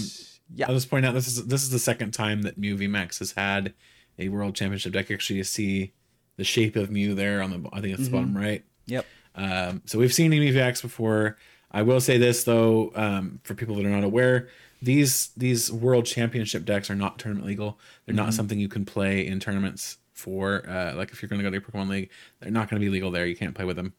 yeah, 0.54 0.68
I'll 0.68 0.76
just 0.76 0.90
point 0.90 1.06
out 1.06 1.13
this 1.13 1.30
is 1.30 1.46
this 1.46 1.63
is 1.63 1.70
the 1.70 1.80
second 1.80 2.12
time 2.12 2.42
that 2.42 2.58
Mew 2.58 2.76
VMAX 2.76 3.20
has 3.20 3.32
had 3.32 3.74
a 4.20 4.28
World 4.28 4.56
Championship 4.56 4.92
deck. 4.92 5.10
Actually, 5.10 5.38
you 5.38 5.46
see 5.46 5.94
the 6.36 6.44
shape 6.44 6.76
of 6.76 6.92
Mew 6.92 7.16
there 7.16 7.42
on 7.42 7.52
the 7.52 7.70
I 7.72 7.80
think 7.80 7.94
it's 7.98 8.10
the 8.10 8.12
bottom 8.12 8.36
right. 8.36 8.66
yep. 8.88 9.06
Um, 9.38 9.82
so 9.86 9.97
we've 10.00 10.13
seen 10.13 10.32
EVX 10.32 10.82
before. 10.82 11.38
I 11.71 11.82
will 11.84 12.02
say 12.02 12.17
this 12.17 12.43
though, 12.43 12.91
um, 12.95 13.39
for 13.43 13.54
people 13.54 13.76
that 13.76 13.86
are 13.86 13.89
not 13.89 14.04
aware, 14.04 14.50
these 14.82 15.30
these 15.38 15.71
World 15.71 16.06
Championship 16.06 16.65
decks 16.65 16.89
are 16.89 16.95
not 16.95 17.19
tournament 17.19 17.45
legal. 17.47 17.80
They're 18.06 18.15
not 18.15 18.34
something 18.34 18.60
you 18.60 18.67
can 18.69 18.86
play 18.86 19.26
in 19.26 19.39
tournaments 19.39 19.97
for. 20.13 20.67
Uh, 20.67 20.93
like 20.95 21.12
if 21.12 21.21
you're 21.21 21.30
going 21.30 21.39
to 21.39 21.43
go 21.43 21.50
to 21.50 21.56
your 21.56 21.62
Pokemon 21.62 21.89
League, 21.89 22.10
they're 22.39 22.52
not 22.52 22.69
going 22.69 22.82
to 22.82 22.86
be 22.86 22.89
legal 22.91 23.12
there. 23.12 23.26
You 23.26 23.36
can't 23.36 23.54
play 23.56 23.65
with 23.65 23.76
them. 23.76 23.93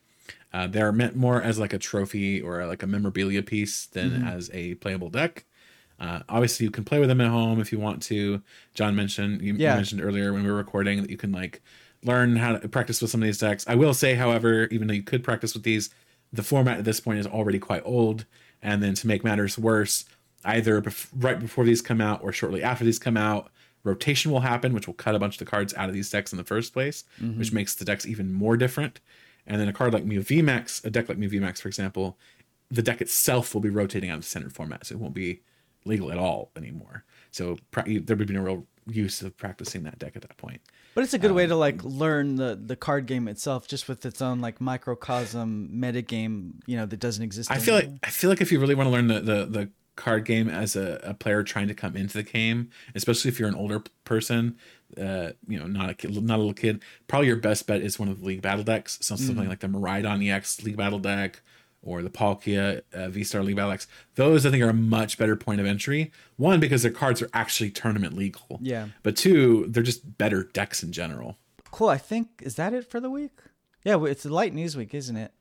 Uh, 0.52 0.66
they're 0.66 0.92
meant 0.92 1.14
more 1.14 1.42
as 1.42 1.58
like 1.58 1.72
a 1.72 1.78
trophy 1.78 2.40
or 2.40 2.66
like 2.66 2.82
a 2.82 2.86
memorabilia 2.86 3.42
piece 3.42 3.86
than 3.86 4.26
as 4.26 4.50
a 4.52 4.74
playable 4.76 5.10
deck. 5.10 5.44
Uh, 6.00 6.20
obviously, 6.28 6.64
you 6.64 6.70
can 6.70 6.84
play 6.84 7.00
with 7.00 7.08
them 7.08 7.20
at 7.20 7.28
home 7.28 7.60
if 7.60 7.70
you 7.72 7.78
want 7.78 8.02
to. 8.04 8.40
John 8.72 8.94
mentioned 8.96 9.42
you 9.42 9.54
Yeah. 9.54 9.74
mentioned 9.74 10.00
earlier 10.00 10.32
when 10.32 10.42
we 10.44 10.50
were 10.50 10.56
recording 10.56 11.02
that 11.02 11.10
you 11.10 11.16
can 11.16 11.32
like 11.32 11.60
learn 12.04 12.36
how 12.36 12.56
to 12.56 12.68
practice 12.68 13.02
with 13.02 13.10
some 13.10 13.22
of 13.22 13.26
these 13.26 13.38
decks. 13.38 13.64
I 13.66 13.74
will 13.74 13.94
say, 13.94 14.14
however, 14.14 14.64
even 14.66 14.88
though 14.88 14.94
you 14.94 15.02
could 15.02 15.24
practice 15.24 15.54
with 15.54 15.62
these, 15.62 15.90
the 16.32 16.42
format 16.42 16.78
at 16.78 16.84
this 16.84 17.00
point 17.00 17.18
is 17.18 17.26
already 17.26 17.58
quite 17.58 17.82
old. 17.84 18.24
And 18.62 18.82
then 18.82 18.94
to 18.94 19.06
make 19.06 19.24
matters 19.24 19.58
worse, 19.58 20.04
either 20.44 20.80
bef- 20.80 21.08
right 21.16 21.38
before 21.38 21.64
these 21.64 21.82
come 21.82 22.00
out 22.00 22.22
or 22.22 22.32
shortly 22.32 22.62
after 22.62 22.84
these 22.84 22.98
come 22.98 23.16
out, 23.16 23.50
rotation 23.84 24.30
will 24.30 24.40
happen, 24.40 24.74
which 24.74 24.86
will 24.86 24.94
cut 24.94 25.14
a 25.14 25.18
bunch 25.18 25.34
of 25.34 25.38
the 25.38 25.44
cards 25.44 25.74
out 25.74 25.88
of 25.88 25.94
these 25.94 26.10
decks 26.10 26.32
in 26.32 26.38
the 26.38 26.44
first 26.44 26.72
place, 26.72 27.04
mm-hmm. 27.20 27.38
which 27.38 27.52
makes 27.52 27.74
the 27.74 27.84
decks 27.84 28.06
even 28.06 28.32
more 28.32 28.56
different. 28.56 29.00
And 29.46 29.60
then 29.60 29.68
a 29.68 29.72
card 29.72 29.92
like 29.92 30.04
Mew 30.04 30.20
VMAX, 30.20 30.84
a 30.84 30.90
deck 30.90 31.08
like 31.08 31.18
Mew 31.18 31.30
VMAX, 31.30 31.60
for 31.60 31.68
example, 31.68 32.18
the 32.70 32.82
deck 32.82 33.00
itself 33.00 33.54
will 33.54 33.62
be 33.62 33.70
rotating 33.70 34.10
out 34.10 34.16
of 34.16 34.22
the 34.22 34.28
standard 34.28 34.52
format, 34.52 34.86
so 34.86 34.94
it 34.94 35.00
won't 35.00 35.14
be 35.14 35.40
legal 35.84 36.12
at 36.12 36.18
all 36.18 36.50
anymore. 36.54 37.04
So 37.30 37.56
there 37.72 38.16
would 38.16 38.28
be 38.28 38.34
no 38.34 38.42
real 38.42 38.66
use 38.88 39.22
of 39.22 39.36
practicing 39.36 39.82
that 39.84 39.98
deck 39.98 40.16
at 40.16 40.22
that 40.22 40.36
point. 40.36 40.60
But 40.94 41.04
it's 41.04 41.14
a 41.14 41.18
good 41.18 41.32
way 41.32 41.46
to 41.46 41.54
like 41.54 41.84
learn 41.84 42.36
the 42.36 42.58
the 42.60 42.76
card 42.76 43.06
game 43.06 43.28
itself, 43.28 43.68
just 43.68 43.88
with 43.88 44.04
its 44.04 44.20
own 44.20 44.40
like 44.40 44.60
microcosm 44.60 45.70
metagame, 45.72 46.54
you 46.66 46.76
know, 46.76 46.86
that 46.86 46.98
doesn't 46.98 47.22
exist. 47.22 47.50
I 47.50 47.58
feel 47.58 47.74
like. 47.74 47.90
I 48.02 48.10
feel 48.10 48.30
like 48.30 48.40
if 48.40 48.50
you 48.50 48.58
really 48.58 48.74
want 48.74 48.88
to 48.88 48.90
learn 48.90 49.06
the 49.06 49.20
the, 49.20 49.44
the 49.46 49.70
card 49.98 50.24
game 50.24 50.48
as 50.48 50.76
a, 50.76 51.00
a 51.02 51.12
player 51.12 51.42
trying 51.42 51.68
to 51.68 51.74
come 51.74 51.96
into 51.96 52.16
the 52.16 52.22
game, 52.22 52.70
especially 52.94 53.28
if 53.28 53.38
you're 53.38 53.48
an 53.48 53.54
older 53.54 53.82
person, 54.04 54.56
uh, 54.96 55.30
you 55.46 55.58
know, 55.58 55.66
not 55.66 55.90
a 55.90 55.94
kid, 55.94 56.10
not 56.22 56.36
a 56.36 56.38
little 56.38 56.54
kid, 56.54 56.82
probably 57.08 57.26
your 57.26 57.36
best 57.36 57.66
bet 57.66 57.82
is 57.82 57.98
one 57.98 58.08
of 58.08 58.20
the 58.20 58.26
league 58.26 58.40
battle 58.40 58.64
decks. 58.64 58.98
So 59.02 59.16
something 59.16 59.48
like 59.48 59.60
the 59.60 59.66
Miraidon 59.66 60.26
EX 60.28 60.62
league 60.62 60.76
battle 60.76 61.00
deck 61.00 61.42
or 61.82 62.02
the 62.02 62.10
Palkia 62.10 62.82
uh, 62.92 63.08
V 63.08 63.24
Star 63.24 63.42
league 63.42 63.56
battle 63.56 63.70
decks. 63.70 63.86
Those 64.16 64.44
I 64.44 64.50
think 64.50 64.62
are 64.62 64.70
a 64.70 64.74
much 64.74 65.18
better 65.18 65.36
point 65.36 65.60
of 65.60 65.66
entry. 65.66 66.10
One 66.36 66.60
because 66.60 66.82
their 66.82 66.92
cards 66.92 67.22
are 67.22 67.30
actually 67.32 67.70
tournament 67.70 68.16
legal. 68.16 68.58
Yeah. 68.60 68.88
But 69.02 69.16
two, 69.16 69.66
they're 69.68 69.82
just 69.82 70.18
better 70.18 70.44
decks 70.44 70.82
in 70.82 70.92
general. 70.92 71.38
cool. 71.70 71.88
I 71.88 71.98
think 71.98 72.28
is 72.42 72.56
that 72.56 72.74
it 72.74 72.90
for 72.90 73.00
the 73.00 73.10
week? 73.10 73.38
Yeah, 73.84 74.02
it's 74.04 74.26
a 74.26 74.28
light 74.28 74.52
news 74.54 74.76
week, 74.76 74.92
isn't 74.92 75.16
it? 75.16 75.32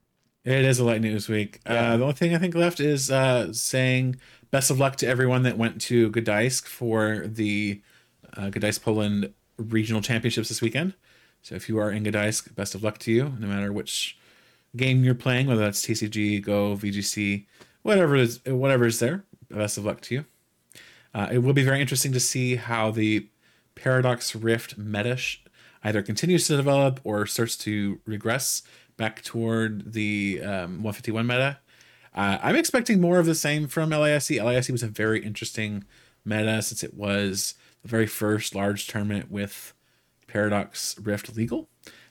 It 0.45 0.63
is 0.63 0.79
a 0.79 0.85
light 0.85 1.01
news 1.01 1.27
week. 1.27 1.59
Uh, 1.65 1.97
the 1.97 2.03
only 2.03 2.13
thing 2.13 2.33
I 2.33 2.37
think 2.37 2.55
left 2.55 2.79
is 2.79 3.11
uh, 3.11 3.51
saying 3.51 4.15
best 4.49 4.71
of 4.71 4.79
luck 4.79 4.95
to 4.97 5.07
everyone 5.07 5.43
that 5.43 5.57
went 5.57 5.81
to 5.81 6.09
Gdańsk 6.11 6.65
for 6.67 7.23
the 7.25 7.81
uh, 8.37 8.43
Gdańsk 8.43 8.81
Poland 8.81 9.33
regional 9.57 10.01
championships 10.01 10.47
this 10.47 10.61
weekend. 10.61 10.93
So 11.41 11.55
if 11.55 11.67
you 11.67 11.77
are 11.79 11.91
in 11.91 12.03
Gdańsk, 12.05 12.55
best 12.55 12.75
of 12.75 12.83
luck 12.83 12.97
to 12.99 13.11
you, 13.11 13.33
no 13.39 13.47
matter 13.47 13.73
which 13.73 14.17
game 14.75 15.03
you're 15.03 15.15
playing, 15.15 15.47
whether 15.47 15.61
that's 15.61 15.85
TCG, 15.85 16.41
Go, 16.41 16.75
VGC, 16.75 17.45
whatever 17.81 18.15
is 18.15 18.39
whatever 18.45 18.85
is 18.85 18.99
there. 18.99 19.25
Best 19.49 19.77
of 19.77 19.85
luck 19.85 20.01
to 20.01 20.15
you. 20.15 20.25
Uh, 21.13 21.29
it 21.31 21.39
will 21.39 21.53
be 21.53 21.63
very 21.63 21.81
interesting 21.81 22.11
to 22.11 22.19
see 22.19 22.55
how 22.55 22.91
the 22.91 23.29
Paradox 23.75 24.35
Rift 24.35 24.77
meta 24.77 25.17
either 25.83 26.01
continues 26.01 26.47
to 26.47 26.57
develop 26.57 26.99
or 27.03 27.25
starts 27.25 27.55
to 27.57 27.99
regress 28.05 28.61
back 28.97 29.23
toward 29.23 29.93
the 29.93 30.41
um, 30.43 30.83
151 30.83 31.25
meta. 31.25 31.59
Uh, 32.13 32.39
I'm 32.41 32.55
expecting 32.55 32.99
more 32.99 33.19
of 33.19 33.25
the 33.25 33.35
same 33.35 33.67
from 33.67 33.91
LASC. 33.91 34.41
LASC 34.41 34.71
was 34.71 34.83
a 34.83 34.87
very 34.87 35.23
interesting 35.23 35.85
meta 36.25 36.61
since 36.61 36.83
it 36.83 36.93
was 36.93 37.53
the 37.83 37.87
very 37.87 38.07
first 38.07 38.55
large 38.55 38.87
tournament 38.87 39.31
with 39.31 39.73
Paradox 40.27 40.99
Rift 40.99 41.35
legal. 41.35 41.69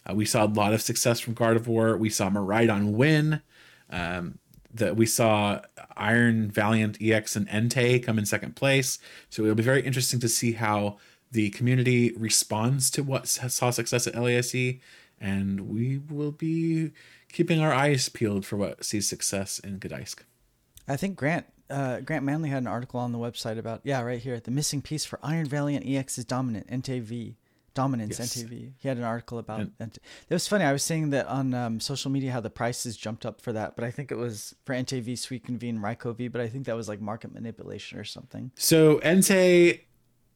Uh, 0.09 0.14
we 0.14 0.25
saw 0.25 0.45
a 0.45 0.47
lot 0.47 0.73
of 0.73 0.83
success 0.83 1.21
from 1.21 1.35
Gardevoir. 1.35 1.99
We 1.99 2.11
saw 2.11 2.31
Miraidon 2.31 2.92
win. 2.92 3.42
Um, 3.90 4.38
that 4.75 4.97
we 4.97 5.07
saw 5.07 5.62
Iron 5.97 6.51
Valiant 6.51 6.99
EX 7.01 7.35
and 7.35 7.49
Entei 7.49 8.03
come 8.03 8.19
in 8.19 8.27
second 8.27 8.57
place. 8.57 8.99
So 9.31 9.42
it'll 9.42 9.55
be 9.55 9.62
very 9.62 9.83
interesting 9.83 10.21
to 10.21 10.29
see 10.29 10.53
how 10.53 10.99
the 11.31 11.51
community 11.51 12.12
responds 12.16 12.90
to 12.90 13.03
what 13.03 13.27
saw 13.27 13.71
success 13.71 14.07
at 14.07 14.14
LASC, 14.14 14.81
and 15.21 15.69
we 15.69 15.99
will 15.99 16.33
be 16.33 16.92
keeping 17.33 17.61
our 17.61 17.73
eyes 17.73 18.09
peeled 18.09 18.47
for 18.47 18.57
what 18.57 18.85
sees 18.85 19.09
success 19.09 19.59
in 19.59 19.81
Gdańsk. 19.81 20.21
I 20.87 20.97
think 20.97 21.16
Grant 21.16 21.47
uh, 21.69 22.01
Grant 22.01 22.25
Manley 22.25 22.49
had 22.49 22.62
an 22.62 22.69
article 22.69 23.01
on 23.01 23.11
the 23.12 23.19
website 23.19 23.59
about 23.59 23.81
yeah 23.83 24.01
right 24.01 24.21
here 24.21 24.38
the 24.38 24.53
missing 24.53 24.83
piece 24.83 25.05
for 25.05 25.19
Iron 25.23 25.47
Valiant 25.47 25.85
EX 25.87 26.16
is 26.16 26.25
dominant 26.25 26.69
Entei 26.69 27.03
V 27.03 27.37
dominance 27.77 28.19
yes. 28.19 28.37
Entei 28.37 28.49
V. 28.49 28.73
He 28.79 28.89
had 28.89 28.97
an 28.97 29.05
article 29.05 29.39
about 29.39 29.61
and, 29.61 29.73
it. 29.79 29.99
It 30.29 30.35
was 30.35 30.49
funny. 30.49 30.65
I 30.65 30.73
was 30.73 30.83
saying 30.83 31.11
that 31.11 31.27
on 31.27 31.55
um, 31.55 31.79
social 31.79 32.11
media 32.11 32.33
how 32.33 32.41
the 32.41 32.51
prices 32.51 32.97
jumped 32.97 33.25
up 33.25 33.41
for 33.41 33.53
that, 33.53 33.77
but 33.77 33.85
I 33.85 33.91
think 33.93 34.11
it 34.11 34.17
was 34.17 34.57
for 34.65 34.75
Entei 34.75 35.01
V 35.01 35.12
Suicune 35.12 35.62
and 35.62 36.17
V, 36.17 36.29
but 36.29 36.41
I 36.41 36.49
think 36.49 36.67
that 36.67 36.75
was 36.75 36.89
like 36.89 37.01
market 37.01 37.33
manipulation 37.33 37.99
or 37.99 38.05
something. 38.05 38.51
So 38.57 38.99
Entei 39.01 39.83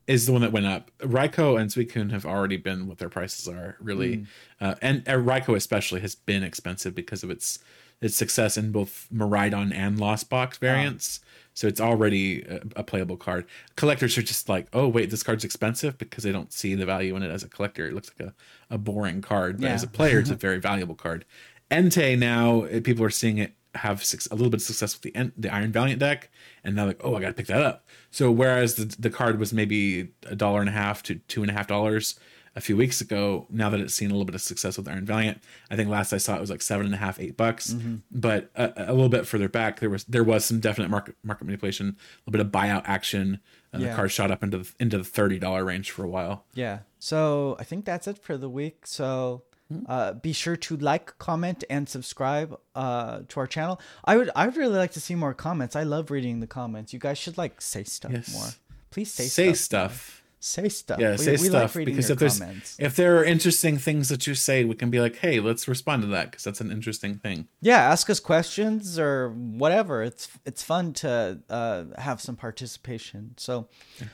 is 0.07 0.27
the 0.27 0.33
one 0.33 0.43
that 0.43 0.53
went 0.53 0.67
up. 0.67 0.91
Raikou 0.99 1.61
and 1.61 1.71
Suicune 1.71 2.11
have 2.11 2.27
already 2.27 2.57
been 2.57 2.87
what 2.87 2.99
their 2.99 3.09
prices 3.09 3.49
are 3.49 3.77
really, 3.81 4.19
mm. 4.19 4.27
uh, 4.61 4.75
and 4.83 5.09
uh, 5.09 5.13
Raikou 5.13 5.57
especially 5.57 6.01
has 6.03 6.15
been 6.15 6.43
expensive 6.43 6.95
because 6.95 7.23
of 7.25 7.31
its 7.31 7.59
its 8.01 8.17
success 8.17 8.57
in 8.57 8.73
both 8.73 9.07
Miraidon 9.13 9.75
and 9.75 9.99
Lost 9.99 10.31
Box 10.31 10.59
variants. 10.59 11.21
So 11.53 11.67
it's 11.67 11.81
already 11.81 12.43
a, 12.43 12.61
a, 12.77 12.83
playable 12.83 13.17
card. 13.17 13.45
Collectors 13.77 14.17
are 14.17 14.23
just 14.23 14.49
like, 14.49 14.69
oh 14.73 14.89
wait, 14.89 15.11
this 15.11 15.23
card's 15.23 15.45
expensive 15.45 15.99
because 15.99 16.25
they 16.25 16.33
don't 16.33 16.53
see 16.53 16.75
the 16.75 16.87
value 16.87 17.17
in 17.17 17.23
it 17.23 17.31
as 17.31 17.43
a 17.43 17.49
collector. 17.49 17.87
It 17.87 17.93
looks 17.93 18.11
like 18.17 18.29
a, 18.29 18.35
a 18.75 18.79
boring 18.79 19.21
card, 19.21 19.61
but 19.61 19.67
yeah. 19.67 19.75
as 19.75 19.83
a 19.83 19.89
player, 19.89 20.21
it's 20.21 20.31
a 20.31 20.35
very 20.37 20.59
valuable 20.59 20.95
card. 20.95 21.25
Entei 21.71 22.19
now 22.19 22.63
eh, 22.63 22.81
people 22.81 23.05
are 23.05 23.11
seeing 23.11 23.39
it 23.39 23.55
have 23.77 24.03
a 24.31 24.35
little 24.35 24.51
bit 24.51 24.61
of 24.61 24.63
success 24.63 24.95
with 24.95 25.13
the 25.13 25.33
the 25.37 25.53
Iron 25.53 25.71
Valiant 25.71 26.01
deck, 26.01 26.31
and 26.65 26.77
they're 26.77 26.87
like, 26.87 27.01
oh, 27.05 27.15
I 27.15 27.21
got 27.21 27.29
to 27.29 27.35
pick 27.35 27.47
that 27.47 27.63
up. 27.63 27.87
So 28.11 28.31
whereas 28.31 28.75
the 28.75 28.85
the 28.99 29.11
card 29.11 29.39
was 29.39 29.53
maybe 29.53 30.09
a 30.27 30.35
dollar 30.35 30.61
and 30.61 30.69
a 30.69 30.73
half 30.73 31.03
to 31.05 31.17
two 31.17 31.43
and 31.43 31.51
a 31.51 31.55
half 31.55 31.67
dollars 31.67 32.19
a 32.57 32.61
few 32.61 32.77
weeks 32.77 33.01
ago, 33.01 33.47
now 33.51 33.71
that 33.71 33.81
it's 33.81 33.95
seen 33.95 34.11
a 34.11 34.13
little 34.13 34.25
bit 34.25 34.35
of 34.35 34.41
success 34.41 34.77
with 34.77 34.89
Iron 34.89 35.05
Valiant, 35.05 35.41
I 35.71 35.77
think 35.77 35.89
last 35.89 36.13
I 36.13 36.19
saw 36.19 36.37
it 36.37 36.41
was 36.41 36.51
like 36.51 36.63
seven 36.63 36.87
and 36.87 36.95
a 36.95 36.99
half, 36.99 37.21
eight 37.21 37.37
bucks. 37.37 37.73
Mm-hmm. 37.73 37.97
But 38.11 38.51
a, 38.57 38.73
a, 38.89 38.93
little 38.93 39.09
bit 39.09 39.27
further 39.27 39.49
back, 39.49 39.81
there 39.81 39.91
was 39.91 40.05
there 40.05 40.25
was 40.25 40.45
some 40.45 40.61
definite 40.61 40.91
market 40.91 41.17
market 41.23 41.45
manipulation, 41.45 41.89
a 41.89 42.31
little 42.31 42.33
bit 42.33 42.41
of 42.41 42.53
buyout 42.53 42.83
action, 42.87 43.41
and 43.73 43.83
yeah. 43.83 43.91
the 43.91 43.95
card 43.95 44.11
shot 44.11 44.31
up 44.31 44.43
into 44.43 44.59
the, 44.59 44.73
into 44.81 44.99
the 44.99 45.05
thirty 45.05 45.39
dollar 45.39 45.65
range 45.65 45.91
for 45.91 46.05
a 46.05 46.09
while. 46.09 46.45
Yeah. 46.55 46.81
So 46.99 47.57
I 47.59 47.65
think 47.65 47.85
that's 47.85 48.09
it 48.09 48.19
for 48.19 48.37
the 48.37 48.49
week. 48.49 48.87
So 48.87 49.43
uh, 49.87 50.15
be 50.15 50.33
sure 50.33 50.57
to 50.57 50.77
like, 50.77 51.17
comment, 51.19 51.65
and 51.71 51.89
subscribe 51.89 52.59
uh, 52.75 53.21
to 53.29 53.41
our 53.41 53.47
channel. 53.47 53.81
I 54.05 54.17
would 54.17 54.31
I 54.35 54.47
would 54.47 54.57
really 54.57 54.77
like 54.77 54.93
to 54.93 55.01
see 55.01 55.15
more 55.15 55.35
comments. 55.35 55.77
I 55.77 55.85
love 55.85 56.11
reading 56.11 56.41
the 56.41 56.47
comments. 56.47 56.93
You 56.93 56.99
guys 56.99 57.19
should 57.19 57.39
like 57.39 57.61
say 57.61 57.85
stuff 57.85 58.13
yes. 58.13 58.33
more. 58.33 58.49
Please 58.91 59.13
say 59.13 59.25
say 59.25 59.53
stuff. 59.53 59.95
stuff. 59.95 60.20
Say 60.43 60.71
stuff. 60.71 60.99
Yeah, 60.99 61.13
we, 61.13 61.17
say 61.19 61.33
we 61.33 61.37
stuff 61.37 61.77
like 61.77 61.85
because 61.85 62.09
if 62.09 62.19
there's 62.19 62.39
comments. 62.39 62.77
if 62.81 62.97
there 62.97 63.19
are 63.19 63.25
interesting 63.25 63.77
things 63.77 64.09
that 64.09 64.27
you 64.27 64.35
say, 64.35 64.65
we 64.65 64.75
can 64.75 64.89
be 64.89 64.99
like, 64.99 65.17
hey, 65.17 65.39
let's 65.39 65.69
respond 65.69 66.01
to 66.01 66.09
that 66.09 66.31
because 66.31 66.45
that's 66.45 66.63
an 66.63 66.73
interesting 66.73 67.17
thing. 67.17 67.47
Yeah, 67.61 67.77
ask 67.77 68.09
us 68.09 68.21
questions 68.21 68.99
or 68.99 69.29
whatever. 69.29 70.03
It's 70.03 70.31
it's 70.47 70.63
fun 70.63 70.95
to 70.95 71.41
uh, 71.51 71.85
have 71.99 72.23
some 72.23 72.37
participation. 72.37 73.35
So 73.37 73.69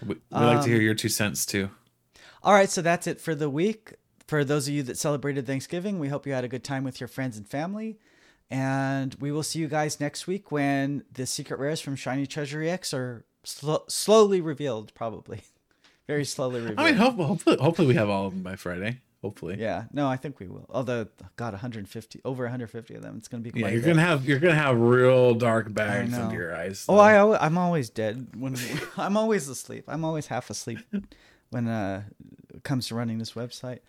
we, 0.04 0.16
we 0.16 0.20
um, 0.32 0.46
like 0.46 0.62
to 0.64 0.68
hear 0.68 0.78
um, 0.78 0.82
your 0.82 0.94
two 0.94 1.08
cents 1.08 1.46
too. 1.46 1.70
All 2.42 2.52
right, 2.52 2.70
so 2.70 2.82
that's 2.82 3.06
it 3.06 3.20
for 3.20 3.36
the 3.36 3.48
week. 3.48 3.94
For 4.26 4.44
those 4.44 4.66
of 4.66 4.74
you 4.74 4.82
that 4.82 4.98
celebrated 4.98 5.46
Thanksgiving, 5.46 6.00
we 6.00 6.08
hope 6.08 6.26
you 6.26 6.32
had 6.32 6.44
a 6.44 6.48
good 6.48 6.64
time 6.64 6.82
with 6.82 7.00
your 7.00 7.08
friends 7.08 7.36
and 7.36 7.46
family. 7.46 7.98
And 8.50 9.14
we 9.20 9.32
will 9.32 9.42
see 9.42 9.58
you 9.58 9.68
guys 9.68 10.00
next 10.00 10.26
week 10.26 10.50
when 10.50 11.04
the 11.12 11.26
secret 11.26 11.58
rares 11.60 11.80
from 11.80 11.96
Shiny 11.96 12.26
Treasure 12.26 12.62
ex 12.62 12.92
are 12.92 13.24
sl- 13.44 13.86
slowly 13.88 14.40
revealed, 14.40 14.92
probably. 14.94 15.42
Very 16.06 16.24
slowly 16.24 16.60
revealed. 16.60 16.78
I 16.78 16.84
mean, 16.86 16.94
hopefully, 16.96 17.56
hopefully 17.60 17.88
we 17.88 17.94
have 17.94 18.08
all 18.08 18.26
of 18.26 18.32
them 18.34 18.42
by 18.42 18.56
Friday. 18.56 19.00
Hopefully. 19.22 19.56
Yeah. 19.58 19.84
No, 19.92 20.06
I 20.06 20.16
think 20.16 20.38
we 20.38 20.46
will. 20.46 20.66
Although, 20.70 21.08
God, 21.36 21.52
150, 21.52 22.20
over 22.24 22.44
150 22.44 22.94
of 22.94 23.02
them. 23.02 23.16
It's 23.16 23.26
going 23.26 23.42
to 23.42 23.50
be. 23.50 23.58
yeah, 23.58 23.68
you're 23.68 23.80
gonna 23.80 24.00
have 24.00 24.24
you're 24.24 24.38
gonna 24.38 24.54
have 24.54 24.78
real 24.78 25.34
dark 25.34 25.72
bags 25.72 26.14
under 26.14 26.36
your 26.36 26.54
eyes. 26.54 26.84
Oh, 26.88 26.98
I 26.98 27.44
I'm 27.44 27.58
always 27.58 27.90
dead 27.90 28.28
when 28.36 28.56
I'm 28.96 29.16
always 29.16 29.48
asleep. 29.48 29.84
I'm 29.88 30.04
always 30.04 30.28
half 30.28 30.48
asleep 30.50 30.78
when 31.50 31.66
uh, 31.66 32.04
it 32.54 32.62
comes 32.62 32.86
to 32.88 32.94
running 32.94 33.18
this 33.18 33.32
website. 33.32 33.80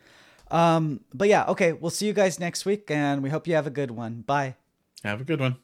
Um, 0.50 1.02
but 1.14 1.28
yeah, 1.28 1.46
okay, 1.50 1.74
we'll 1.74 1.92
see 1.92 2.08
you 2.08 2.14
guys 2.14 2.40
next 2.40 2.66
week, 2.66 2.90
and 2.90 3.22
we 3.22 3.30
hope 3.30 3.48
you 3.48 3.56
have 3.56 3.68
a 3.68 3.72
good 3.72 3.92
one. 3.92 4.22
Bye. 4.22 4.56
Have 5.04 5.22
a 5.22 5.24
good 5.24 5.40
one. 5.40 5.58